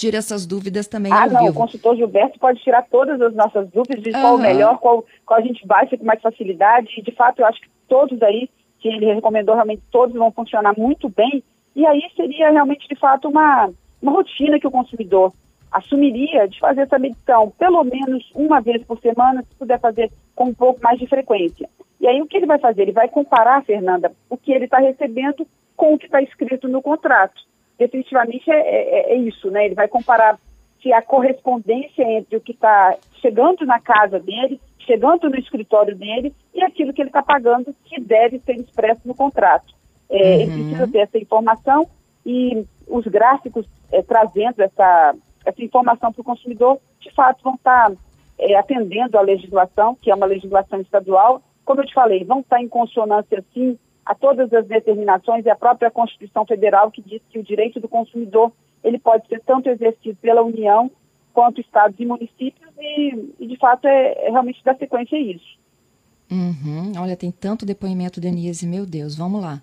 tira 0.00 0.16
essas 0.16 0.46
dúvidas 0.46 0.86
também 0.86 1.12
ah, 1.12 1.24
ao 1.24 1.30
não, 1.30 1.40
vivo. 1.40 1.50
o 1.50 1.54
consultor 1.54 1.94
Gilberto 1.94 2.38
pode 2.38 2.60
tirar 2.60 2.86
todas 2.90 3.20
as 3.20 3.34
nossas 3.34 3.68
dúvidas 3.70 4.02
de 4.02 4.12
qual 4.12 4.36
o 4.36 4.38
melhor, 4.38 4.78
qual, 4.78 5.04
qual 5.26 5.38
a 5.38 5.42
gente 5.42 5.66
baixa 5.66 5.96
com 5.98 6.04
mais 6.04 6.22
facilidade. 6.22 6.88
E, 6.96 7.02
de 7.02 7.12
fato, 7.12 7.40
eu 7.40 7.46
acho 7.46 7.60
que 7.60 7.68
todos 7.86 8.22
aí, 8.22 8.48
que 8.78 8.88
ele 8.88 9.12
recomendou, 9.12 9.54
realmente 9.54 9.82
todos 9.90 10.14
vão 10.14 10.32
funcionar 10.32 10.74
muito 10.76 11.08
bem. 11.10 11.44
E 11.76 11.84
aí 11.86 12.00
seria 12.16 12.50
realmente, 12.50 12.88
de 12.88 12.98
fato, 12.98 13.28
uma, 13.28 13.70
uma 14.00 14.12
rotina 14.12 14.58
que 14.58 14.66
o 14.66 14.70
consumidor 14.70 15.32
assumiria 15.70 16.48
de 16.48 16.58
fazer 16.58 16.82
essa 16.82 16.98
medição 16.98 17.52
pelo 17.58 17.84
menos 17.84 18.30
uma 18.34 18.60
vez 18.60 18.82
por 18.84 18.98
semana, 19.00 19.42
se 19.42 19.54
puder 19.56 19.78
fazer 19.78 20.10
com 20.34 20.46
um 20.46 20.54
pouco 20.54 20.80
mais 20.82 20.98
de 20.98 21.06
frequência. 21.06 21.68
E 22.00 22.08
aí 22.08 22.20
o 22.22 22.26
que 22.26 22.36
ele 22.36 22.46
vai 22.46 22.58
fazer? 22.58 22.82
Ele 22.82 22.92
vai 22.92 23.08
comparar, 23.08 23.64
Fernanda, 23.64 24.12
o 24.28 24.36
que 24.36 24.52
ele 24.52 24.64
está 24.64 24.78
recebendo 24.78 25.46
com 25.76 25.94
o 25.94 25.98
que 25.98 26.06
está 26.06 26.20
escrito 26.22 26.66
no 26.66 26.82
contrato. 26.82 27.40
Definitivamente 27.78 28.50
é, 28.50 28.58
é, 28.58 29.12
é, 29.12 29.16
isso, 29.16 29.50
né? 29.50 29.66
Ele 29.66 29.74
vai 29.74 29.88
comparar 29.88 30.38
se 30.82 30.92
a 30.92 31.02
correspondência 31.02 32.02
entre 32.02 32.36
o 32.36 32.40
que 32.40 32.52
está 32.52 32.96
chegando 33.20 33.66
na 33.66 33.78
casa 33.78 34.18
dele, 34.18 34.60
chegando 34.78 35.28
no 35.28 35.38
escritório 35.38 35.94
dele 35.94 36.34
e 36.54 36.62
aquilo 36.62 36.92
que 36.92 37.02
ele 37.02 37.10
está 37.10 37.22
pagando, 37.22 37.74
que 37.84 38.00
deve 38.00 38.38
ser 38.40 38.56
expresso 38.56 39.00
no 39.04 39.14
contrato. 39.14 39.74
É, 40.08 40.16
uhum. 40.16 40.40
Ele 40.40 40.52
precisa 40.52 40.88
ter 40.88 40.98
essa 40.98 41.18
informação 41.18 41.86
e 42.24 42.64
os 42.88 43.06
gráficos 43.06 43.66
é, 43.92 44.02
trazendo 44.02 44.60
essa, 44.60 45.14
essa 45.50 45.62
informação 45.62 46.12
para 46.12 46.20
o 46.20 46.24
consumidor, 46.24 46.78
de 47.00 47.12
fato, 47.12 47.42
vão 47.42 47.54
estar 47.54 47.92
é, 48.38 48.56
atendendo 48.56 49.18
à 49.18 49.20
legislação, 49.20 49.96
que 50.00 50.10
é 50.10 50.14
uma 50.14 50.26
legislação 50.26 50.80
estadual. 50.80 51.42
Como 51.64 51.80
eu 51.80 51.86
te 51.86 51.94
falei, 51.94 52.24
vão 52.24 52.40
estar 52.40 52.60
em 52.60 52.68
consonância, 52.68 53.44
sim, 53.52 53.78
a 54.04 54.14
todas 54.14 54.52
as 54.52 54.66
determinações 54.66 55.44
e 55.44 55.50
a 55.50 55.56
própria 55.56 55.90
Constituição 55.90 56.44
Federal, 56.46 56.90
que 56.90 57.02
diz 57.02 57.20
que 57.30 57.38
o 57.38 57.44
direito 57.44 57.78
do 57.78 57.88
consumidor 57.88 58.50
ele 58.82 58.98
pode 58.98 59.26
ser 59.28 59.40
tanto 59.44 59.68
exercido 59.68 60.16
pela 60.20 60.42
União 60.42 60.90
quanto 61.32 61.60
estados 61.60 61.98
e 62.00 62.06
municípios 62.06 62.70
e, 62.78 63.34
e 63.38 63.46
de 63.46 63.56
fato, 63.56 63.86
é, 63.86 64.26
é, 64.26 64.30
realmente 64.30 64.64
dar 64.64 64.76
sequência 64.76 65.16
a 65.16 65.20
isso. 65.20 65.58
Uhum. 66.30 66.92
Olha, 66.98 67.16
tem 67.16 67.30
tanto 67.30 67.66
depoimento, 67.66 68.20
Denise, 68.20 68.66
meu 68.66 68.86
Deus, 68.86 69.14
vamos 69.14 69.42
lá. 69.42 69.60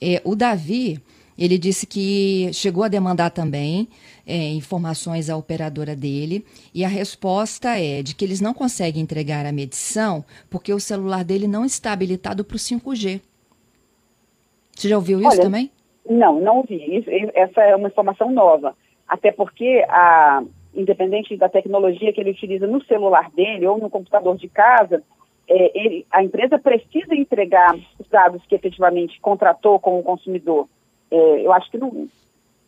É, 0.00 0.20
o 0.24 0.34
Davi, 0.34 1.00
ele 1.38 1.58
disse 1.58 1.86
que 1.86 2.50
chegou 2.52 2.84
a 2.84 2.88
demandar 2.88 3.30
também 3.30 3.88
é, 4.26 4.48
informações 4.54 5.28
à 5.28 5.36
operadora 5.36 5.94
dele 5.94 6.44
e 6.74 6.84
a 6.84 6.88
resposta 6.88 7.78
é 7.78 8.02
de 8.02 8.14
que 8.14 8.24
eles 8.24 8.40
não 8.40 8.54
conseguem 8.54 9.02
entregar 9.02 9.44
a 9.46 9.52
medição 9.52 10.24
porque 10.50 10.72
o 10.72 10.80
celular 10.80 11.24
dele 11.24 11.46
não 11.46 11.64
está 11.64 11.92
habilitado 11.92 12.44
para 12.44 12.56
o 12.56 12.58
5G. 12.58 13.20
Você 14.74 14.88
já 14.88 14.96
ouviu 14.96 15.20
isso 15.20 15.28
Olha, 15.28 15.42
também? 15.42 15.70
Não, 16.08 16.40
não 16.40 16.58
ouvi. 16.58 17.04
Essa 17.34 17.62
é 17.62 17.74
uma 17.74 17.88
informação 17.88 18.30
nova. 18.30 18.76
Até 19.08 19.32
porque, 19.32 19.84
a, 19.88 20.42
independente 20.74 21.36
da 21.36 21.48
tecnologia 21.48 22.12
que 22.12 22.20
ele 22.20 22.30
utiliza 22.30 22.66
no 22.66 22.84
celular 22.84 23.30
dele 23.30 23.66
ou 23.66 23.78
no 23.78 23.88
computador 23.88 24.36
de 24.36 24.48
casa, 24.48 25.02
é, 25.48 25.78
ele, 25.78 26.06
a 26.10 26.22
empresa 26.22 26.58
precisa 26.58 27.14
entregar 27.14 27.74
os 27.98 28.08
dados 28.08 28.44
que 28.46 28.54
efetivamente 28.54 29.20
contratou 29.20 29.78
com 29.78 29.98
o 29.98 30.02
consumidor. 30.02 30.68
É, 31.10 31.46
eu 31.46 31.52
acho 31.52 31.70
que 31.70 31.78
não, 31.78 32.08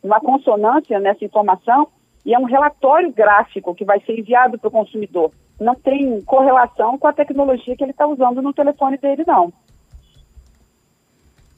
uma 0.02 0.20
consonância 0.20 0.98
nessa 0.98 1.24
informação 1.24 1.88
e 2.24 2.34
é 2.34 2.38
um 2.38 2.44
relatório 2.44 3.12
gráfico 3.12 3.74
que 3.74 3.84
vai 3.84 4.00
ser 4.00 4.18
enviado 4.18 4.58
para 4.58 4.68
o 4.68 4.70
consumidor. 4.70 5.32
Não 5.60 5.74
tem 5.74 6.20
correlação 6.22 6.98
com 6.98 7.06
a 7.06 7.12
tecnologia 7.12 7.76
que 7.76 7.82
ele 7.82 7.90
está 7.90 8.06
usando 8.06 8.40
no 8.40 8.52
telefone 8.52 8.96
dele, 8.96 9.24
não. 9.26 9.52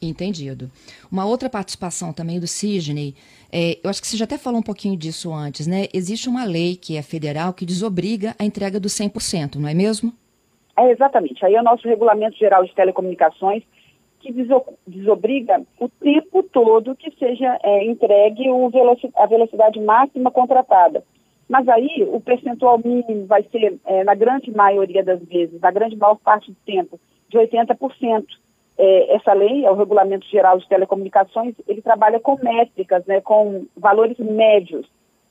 Entendido. 0.01 0.71
Uma 1.13 1.27
outra 1.27 1.51
participação 1.51 2.11
também 2.11 2.41
do 2.41 2.47
Sidney, 2.47 3.15
é, 3.53 3.79
eu 3.85 3.91
acho 3.91 4.01
que 4.01 4.07
você 4.07 4.17
já 4.17 4.25
até 4.25 4.39
falou 4.39 4.61
um 4.61 4.63
pouquinho 4.63 4.97
disso 4.97 5.35
antes, 5.35 5.67
né? 5.67 5.89
Existe 5.93 6.29
uma 6.29 6.45
lei 6.45 6.77
que 6.77 6.97
é 6.97 7.03
federal 7.03 7.53
que 7.53 7.67
desobriga 7.67 8.35
a 8.39 8.45
entrega 8.45 8.81
do 8.81 8.89
100%, 8.89 9.57
não 9.57 9.69
é 9.69 9.75
mesmo? 9.75 10.13
É, 10.79 10.91
exatamente. 10.91 11.45
Aí 11.45 11.55
é 11.55 11.61
o 11.61 11.65
nosso 11.65 11.87
Regulamento 11.87 12.39
Geral 12.39 12.65
de 12.65 12.75
Telecomunicações 12.75 13.63
que 14.21 14.33
desobriga 14.87 15.63
o 15.79 15.89
tempo 15.89 16.43
todo 16.43 16.95
que 16.95 17.11
seja 17.19 17.59
é, 17.63 17.85
entregue 17.85 18.45
a 19.17 19.27
velocidade 19.27 19.81
máxima 19.81 20.31
contratada. 20.31 21.03
Mas 21.49 21.69
aí 21.69 22.07
o 22.09 22.21
percentual 22.21 22.79
mínimo 22.79 23.27
vai 23.27 23.43
ser, 23.51 23.77
é, 23.85 24.05
na 24.05 24.15
grande 24.15 24.53
maioria 24.53 25.03
das 25.03 25.21
vezes, 25.25 25.61
na 25.61 25.73
grande 25.73 25.97
maior 25.97 26.17
parte 26.17 26.53
do 26.53 26.57
tempo, 26.65 27.01
de 27.29 27.39
80%. 27.39 28.25
É, 28.79 29.17
essa 29.17 29.33
lei, 29.33 29.65
é 29.65 29.71
o 29.71 29.75
Regulamento 29.75 30.27
Geral 30.29 30.59
de 30.59 30.69
Telecomunicações, 30.69 31.55
ele 31.67 31.83
trabalha 31.83 32.21
com 32.21 32.39
métricas, 32.41 33.05
né, 33.05 33.21
com 33.21 33.67
valores 33.77 34.17
médios. 34.19 34.87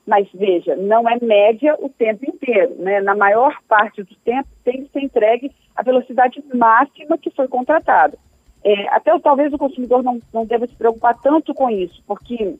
Mas 0.05 0.27
veja, 0.33 0.75
não 0.75 1.07
é 1.07 1.17
média 1.21 1.75
o 1.79 1.87
tempo 1.87 2.29
inteiro. 2.29 2.75
Né? 2.79 2.99
Na 2.99 3.15
maior 3.15 3.55
parte 3.67 4.03
do 4.03 4.15
tempo 4.25 4.49
tem 4.63 4.83
que 4.83 4.91
ser 4.91 5.01
entregue 5.01 5.51
a 5.75 5.83
velocidade 5.83 6.43
máxima 6.53 7.17
que 7.17 7.29
foi 7.29 7.47
contratada. 7.47 8.17
É, 8.63 8.87
até 8.89 9.17
talvez 9.19 9.53
o 9.53 9.57
consumidor 9.57 10.03
não, 10.03 10.19
não 10.33 10.45
deva 10.45 10.67
se 10.67 10.75
preocupar 10.75 11.17
tanto 11.21 11.53
com 11.53 11.69
isso, 11.69 12.03
porque 12.05 12.55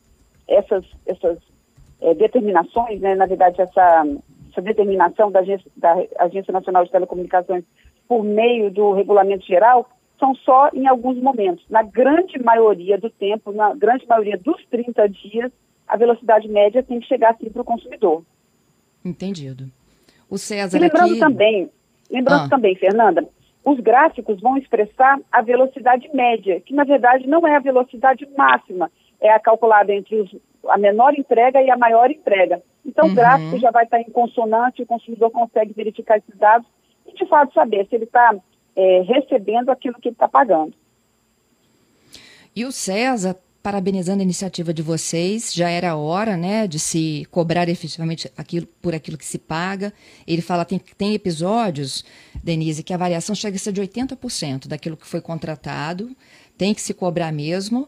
essas, 0.47 0.85
essas 1.05 1.37
é, 2.01 2.13
determinações, 2.13 3.01
né, 3.01 3.15
na 3.15 3.25
verdade, 3.25 3.61
essa, 3.61 4.05
essa 4.51 4.61
determinação 4.61 5.31
da 5.31 5.39
Agência, 5.39 5.69
da 5.75 5.95
Agência 6.17 6.51
Nacional 6.53 6.85
de 6.85 6.91
Telecomunicações 6.91 7.63
por 8.07 8.23
meio 8.23 8.71
do 8.71 8.93
regulamento 8.93 9.45
geral, 9.45 9.87
são 10.17 10.33
só 10.35 10.69
em 10.73 10.87
alguns 10.87 11.21
momentos. 11.21 11.63
Na 11.69 11.83
grande 11.83 12.37
maioria 12.39 12.97
do 12.97 13.09
tempo, 13.09 13.51
na 13.51 13.73
grande 13.73 14.05
maioria 14.07 14.37
dos 14.37 14.65
30 14.69 15.07
dias, 15.09 15.51
a 15.87 15.95
velocidade 15.95 16.47
média 16.47 16.83
tem 16.83 16.99
que 16.99 17.07
chegar 17.07 17.31
assim 17.31 17.49
para 17.49 17.61
o 17.61 17.65
consumidor. 17.65 18.23
Entendido. 19.03 19.65
O 20.29 20.37
César 20.37 20.77
e 20.77 20.81
lembrando 20.81 21.11
aqui... 21.11 21.19
também, 21.19 21.69
lembrando 22.11 22.45
ah. 22.45 22.49
também, 22.49 22.75
Fernanda, 22.75 23.27
os 23.63 23.79
gráficos 23.79 24.39
vão 24.41 24.57
expressar 24.57 25.19
a 25.31 25.41
velocidade 25.41 26.09
média, 26.13 26.61
que 26.61 26.73
na 26.73 26.83
verdade 26.83 27.27
não 27.27 27.45
é 27.47 27.55
a 27.55 27.59
velocidade 27.59 28.27
máxima, 28.37 28.91
é 29.19 29.31
a 29.31 29.39
calculada 29.39 29.93
entre 29.93 30.15
os, 30.15 30.35
a 30.67 30.77
menor 30.77 31.13
entrega 31.13 31.61
e 31.61 31.69
a 31.69 31.77
maior 31.77 32.09
entrega. 32.09 32.61
Então 32.85 33.05
uhum. 33.05 33.11
o 33.11 33.15
gráfico 33.15 33.59
já 33.59 33.71
vai 33.71 33.83
estar 33.83 33.99
em 33.99 34.09
consonância, 34.09 34.83
o 34.83 34.87
consumidor 34.87 35.29
consegue 35.31 35.73
verificar 35.73 36.17
esses 36.17 36.35
dados 36.37 36.67
e 37.05 37.13
de 37.13 37.25
fato 37.27 37.53
saber 37.53 37.85
se 37.87 37.95
ele 37.95 38.05
está 38.05 38.35
é, 38.75 39.01
recebendo 39.01 39.69
aquilo 39.69 39.99
que 39.99 40.07
ele 40.07 40.15
está 40.15 40.27
pagando. 40.27 40.73
E 42.55 42.65
o 42.65 42.71
César 42.71 43.35
parabenizando 43.61 44.21
a 44.21 44.23
iniciativa 44.23 44.73
de 44.73 44.81
vocês. 44.81 45.53
Já 45.53 45.69
era 45.69 45.95
hora, 45.95 46.37
né, 46.37 46.67
de 46.67 46.79
se 46.79 47.27
cobrar 47.31 47.69
efetivamente 47.69 48.31
aquilo, 48.37 48.67
por 48.81 48.93
aquilo 48.95 49.17
que 49.17 49.25
se 49.25 49.37
paga. 49.37 49.93
Ele 50.27 50.41
fala 50.41 50.65
tem 50.65 50.79
tem 50.79 51.13
episódios, 51.13 52.03
Denise, 52.43 52.83
que 52.83 52.93
a 52.93 52.97
variação 52.97 53.35
chega 53.35 53.55
a 53.55 53.59
ser 53.59 53.71
de 53.71 53.81
80% 53.81 54.67
daquilo 54.67 54.97
que 54.97 55.07
foi 55.07 55.21
contratado. 55.21 56.09
Tem 56.57 56.73
que 56.73 56.81
se 56.81 56.93
cobrar 56.93 57.31
mesmo. 57.31 57.87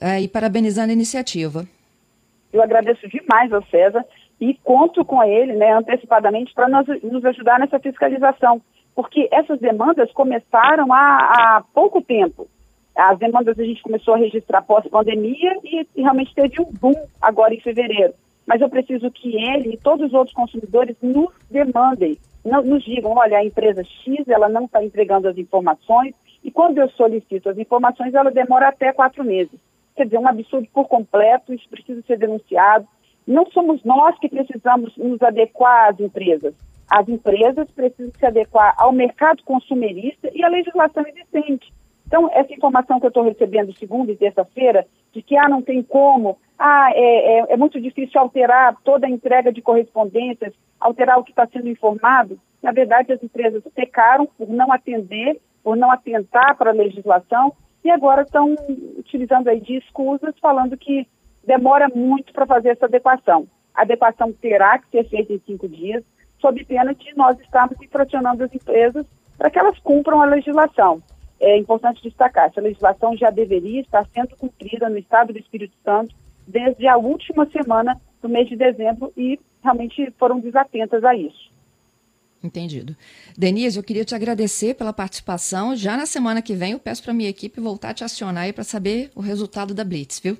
Uh, 0.00 0.20
e 0.20 0.28
parabenizando 0.28 0.90
a 0.90 0.92
iniciativa. 0.92 1.66
Eu 2.52 2.62
agradeço 2.62 3.08
demais 3.08 3.50
ao 3.52 3.64
César 3.66 4.04
e 4.40 4.54
conto 4.62 5.04
com 5.04 5.22
ele, 5.22 5.54
né, 5.54 5.72
antecipadamente, 5.72 6.52
para 6.54 6.68
nos 6.68 7.24
ajudar 7.24 7.58
nessa 7.58 7.78
fiscalização, 7.78 8.60
porque 8.94 9.28
essas 9.32 9.58
demandas 9.58 10.12
começaram 10.12 10.92
há, 10.92 10.98
há 10.98 11.64
pouco 11.72 12.02
tempo. 12.02 12.46
As 12.96 13.18
demandas 13.18 13.58
a 13.58 13.62
gente 13.62 13.82
começou 13.82 14.14
a 14.14 14.16
registrar 14.16 14.62
pós-pandemia 14.62 15.58
e, 15.62 15.86
e, 15.94 16.02
realmente 16.02 16.34
teve 16.34 16.62
um 16.62 16.72
boom 16.80 16.94
agora 17.20 17.52
em 17.52 17.60
fevereiro. 17.60 18.14
Mas 18.46 18.62
eu 18.62 18.70
preciso 18.70 19.10
que 19.10 19.36
ele 19.36 19.74
e 19.74 19.76
todos 19.76 20.06
os 20.06 20.14
outros 20.14 20.34
consumidores 20.34 20.96
nos 21.02 21.28
demandem, 21.50 22.16
não, 22.42 22.62
nos 22.62 22.82
digam, 22.84 23.12
olha, 23.12 23.36
a 23.36 23.44
empresa 23.44 23.84
X 23.84 24.26
ela 24.28 24.48
não 24.48 24.64
está 24.64 24.82
entregando 24.82 25.28
as 25.28 25.36
informações 25.36 26.14
e 26.42 26.50
quando 26.50 26.78
eu 26.78 26.88
solicito 26.90 27.50
as 27.50 27.58
informações 27.58 28.14
ela 28.14 28.30
demora 28.30 28.68
até 28.68 28.92
quatro 28.94 29.22
meses. 29.22 29.60
Quer 29.94 30.04
dizer, 30.04 30.18
um 30.18 30.28
absurdo 30.28 30.66
por 30.72 30.88
completo, 30.88 31.52
isso 31.52 31.68
precisa 31.68 32.00
ser 32.06 32.18
denunciado. 32.18 32.86
Não 33.26 33.44
somos 33.50 33.82
nós 33.84 34.18
que 34.18 34.28
precisamos 34.28 34.96
nos 34.96 35.20
adequar 35.20 35.90
às 35.90 36.00
empresas. 36.00 36.54
As 36.88 37.06
empresas 37.08 37.68
precisam 37.72 38.12
se 38.18 38.24
adequar 38.24 38.74
ao 38.78 38.92
mercado 38.92 39.42
consumerista 39.42 40.30
e 40.32 40.42
à 40.42 40.48
legislação 40.48 41.04
existente. 41.06 41.70
Então, 42.06 42.30
essa 42.32 42.52
informação 42.52 43.00
que 43.00 43.06
eu 43.06 43.08
estou 43.08 43.24
recebendo 43.24 43.76
segunda 43.76 44.12
e 44.12 44.16
terça-feira, 44.16 44.86
de 45.12 45.22
que 45.22 45.36
ah, 45.36 45.48
não 45.48 45.60
tem 45.60 45.82
como, 45.82 46.38
ah, 46.58 46.90
é, 46.92 47.38
é, 47.38 47.52
é, 47.52 47.56
muito 47.56 47.80
difícil 47.80 48.20
alterar 48.20 48.76
toda 48.84 49.06
a 49.06 49.10
entrega 49.10 49.52
de 49.52 49.60
correspondências, 49.60 50.52
alterar 50.78 51.18
o 51.18 51.24
que 51.24 51.32
está 51.32 51.46
sendo 51.46 51.68
informado, 51.68 52.38
na 52.62 52.70
verdade 52.70 53.12
as 53.12 53.22
empresas 53.22 53.62
pecaram 53.74 54.26
por 54.38 54.48
não 54.48 54.72
atender, 54.72 55.40
por 55.64 55.76
não 55.76 55.90
atentar 55.90 56.56
para 56.56 56.70
a 56.70 56.74
legislação 56.74 57.52
e 57.84 57.90
agora 57.90 58.22
estão 58.22 58.54
utilizando 58.98 59.48
aí 59.48 59.60
de 59.60 59.76
escusas, 59.76 60.34
falando 60.40 60.76
que 60.76 61.06
demora 61.44 61.88
muito 61.88 62.32
para 62.32 62.46
fazer 62.46 62.70
essa 62.70 62.86
adequação. 62.86 63.46
A 63.74 63.82
adequação 63.82 64.32
terá 64.32 64.78
que 64.78 64.90
ser 64.90 65.08
feita 65.08 65.32
em 65.32 65.40
cinco 65.46 65.68
dias, 65.68 66.04
sob 66.40 66.64
pena 66.64 66.94
de 66.94 67.16
nós 67.16 67.38
estarmos 67.40 67.80
infracionando 67.80 68.44
as 68.44 68.54
empresas 68.54 69.06
para 69.36 69.50
que 69.50 69.58
elas 69.58 69.78
cumpram 69.80 70.22
a 70.22 70.26
legislação. 70.26 71.02
É 71.40 71.56
importante 71.58 72.02
destacar, 72.02 72.46
essa 72.46 72.60
legislação 72.60 73.16
já 73.16 73.30
deveria 73.30 73.80
estar 73.80 74.06
sendo 74.12 74.36
cumprida 74.36 74.88
no 74.88 74.98
Estado 74.98 75.32
do 75.32 75.38
Espírito 75.38 75.74
Santo 75.84 76.14
desde 76.46 76.86
a 76.86 76.96
última 76.96 77.46
semana 77.50 78.00
do 78.22 78.28
mês 78.28 78.48
de 78.48 78.56
dezembro 78.56 79.12
e 79.16 79.38
realmente 79.62 80.12
foram 80.18 80.40
desatentas 80.40 81.04
a 81.04 81.14
isso. 81.14 81.50
Entendido. 82.42 82.94
Denise, 83.36 83.78
eu 83.78 83.82
queria 83.82 84.04
te 84.04 84.14
agradecer 84.14 84.74
pela 84.74 84.92
participação. 84.92 85.74
Já 85.74 85.96
na 85.96 86.06
semana 86.06 86.40
que 86.40 86.54
vem 86.54 86.72
eu 86.72 86.78
peço 86.78 87.02
para 87.02 87.12
a 87.12 87.14
minha 87.14 87.30
equipe 87.30 87.60
voltar 87.60 87.90
a 87.90 87.94
te 87.94 88.04
acionar 88.04 88.44
aí 88.44 88.52
para 88.52 88.64
saber 88.64 89.10
o 89.14 89.20
resultado 89.20 89.74
da 89.74 89.84
Blitz, 89.84 90.20
viu? 90.20 90.36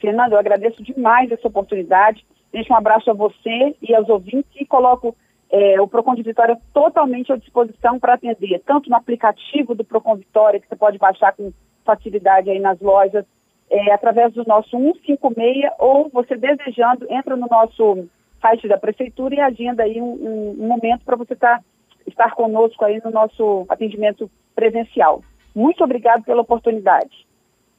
Fernando, 0.00 0.32
eu 0.32 0.38
agradeço 0.38 0.82
demais 0.82 1.30
essa 1.30 1.48
oportunidade. 1.48 2.24
Deixo 2.52 2.72
um 2.72 2.76
abraço 2.76 3.10
a 3.10 3.14
você 3.14 3.74
e 3.80 3.94
aos 3.94 4.08
ouvintes 4.08 4.50
e 4.60 4.66
coloco 4.66 5.16
é, 5.52 5.78
o 5.78 5.86
Procon 5.86 6.14
de 6.14 6.22
Vitória 6.22 6.58
totalmente 6.72 7.30
à 7.30 7.36
disposição 7.36 8.00
para 8.00 8.14
atender, 8.14 8.62
tanto 8.64 8.88
no 8.88 8.96
aplicativo 8.96 9.74
do 9.74 9.84
Procon 9.84 10.16
Vitória, 10.16 10.58
que 10.58 10.66
você 10.66 10.74
pode 10.74 10.96
baixar 10.96 11.34
com 11.34 11.52
facilidade 11.84 12.48
aí 12.48 12.58
nas 12.58 12.80
lojas, 12.80 13.26
é, 13.70 13.92
através 13.92 14.32
do 14.32 14.44
nosso 14.44 14.70
156, 14.70 15.70
ou 15.78 16.08
você 16.10 16.36
desejando, 16.36 17.06
entra 17.10 17.36
no 17.36 17.46
nosso 17.48 18.08
site 18.40 18.66
da 18.66 18.78
Prefeitura 18.78 19.34
e 19.34 19.40
agenda 19.40 19.82
aí 19.82 20.00
um, 20.00 20.14
um, 20.14 20.56
um 20.58 20.66
momento 20.66 21.04
para 21.04 21.16
você 21.16 21.36
tá, 21.36 21.60
estar 22.06 22.34
conosco 22.34 22.82
aí 22.84 23.00
no 23.04 23.10
nosso 23.10 23.66
atendimento 23.68 24.30
presencial. 24.54 25.22
Muito 25.54 25.84
obrigado 25.84 26.24
pela 26.24 26.40
oportunidade. 26.40 27.26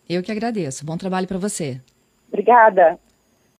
Eu 0.07 0.21
que 0.21 0.31
agradeço. 0.31 0.85
Bom 0.85 0.97
trabalho 0.97 1.27
para 1.27 1.39
você. 1.39 1.81
Obrigada. 2.27 2.99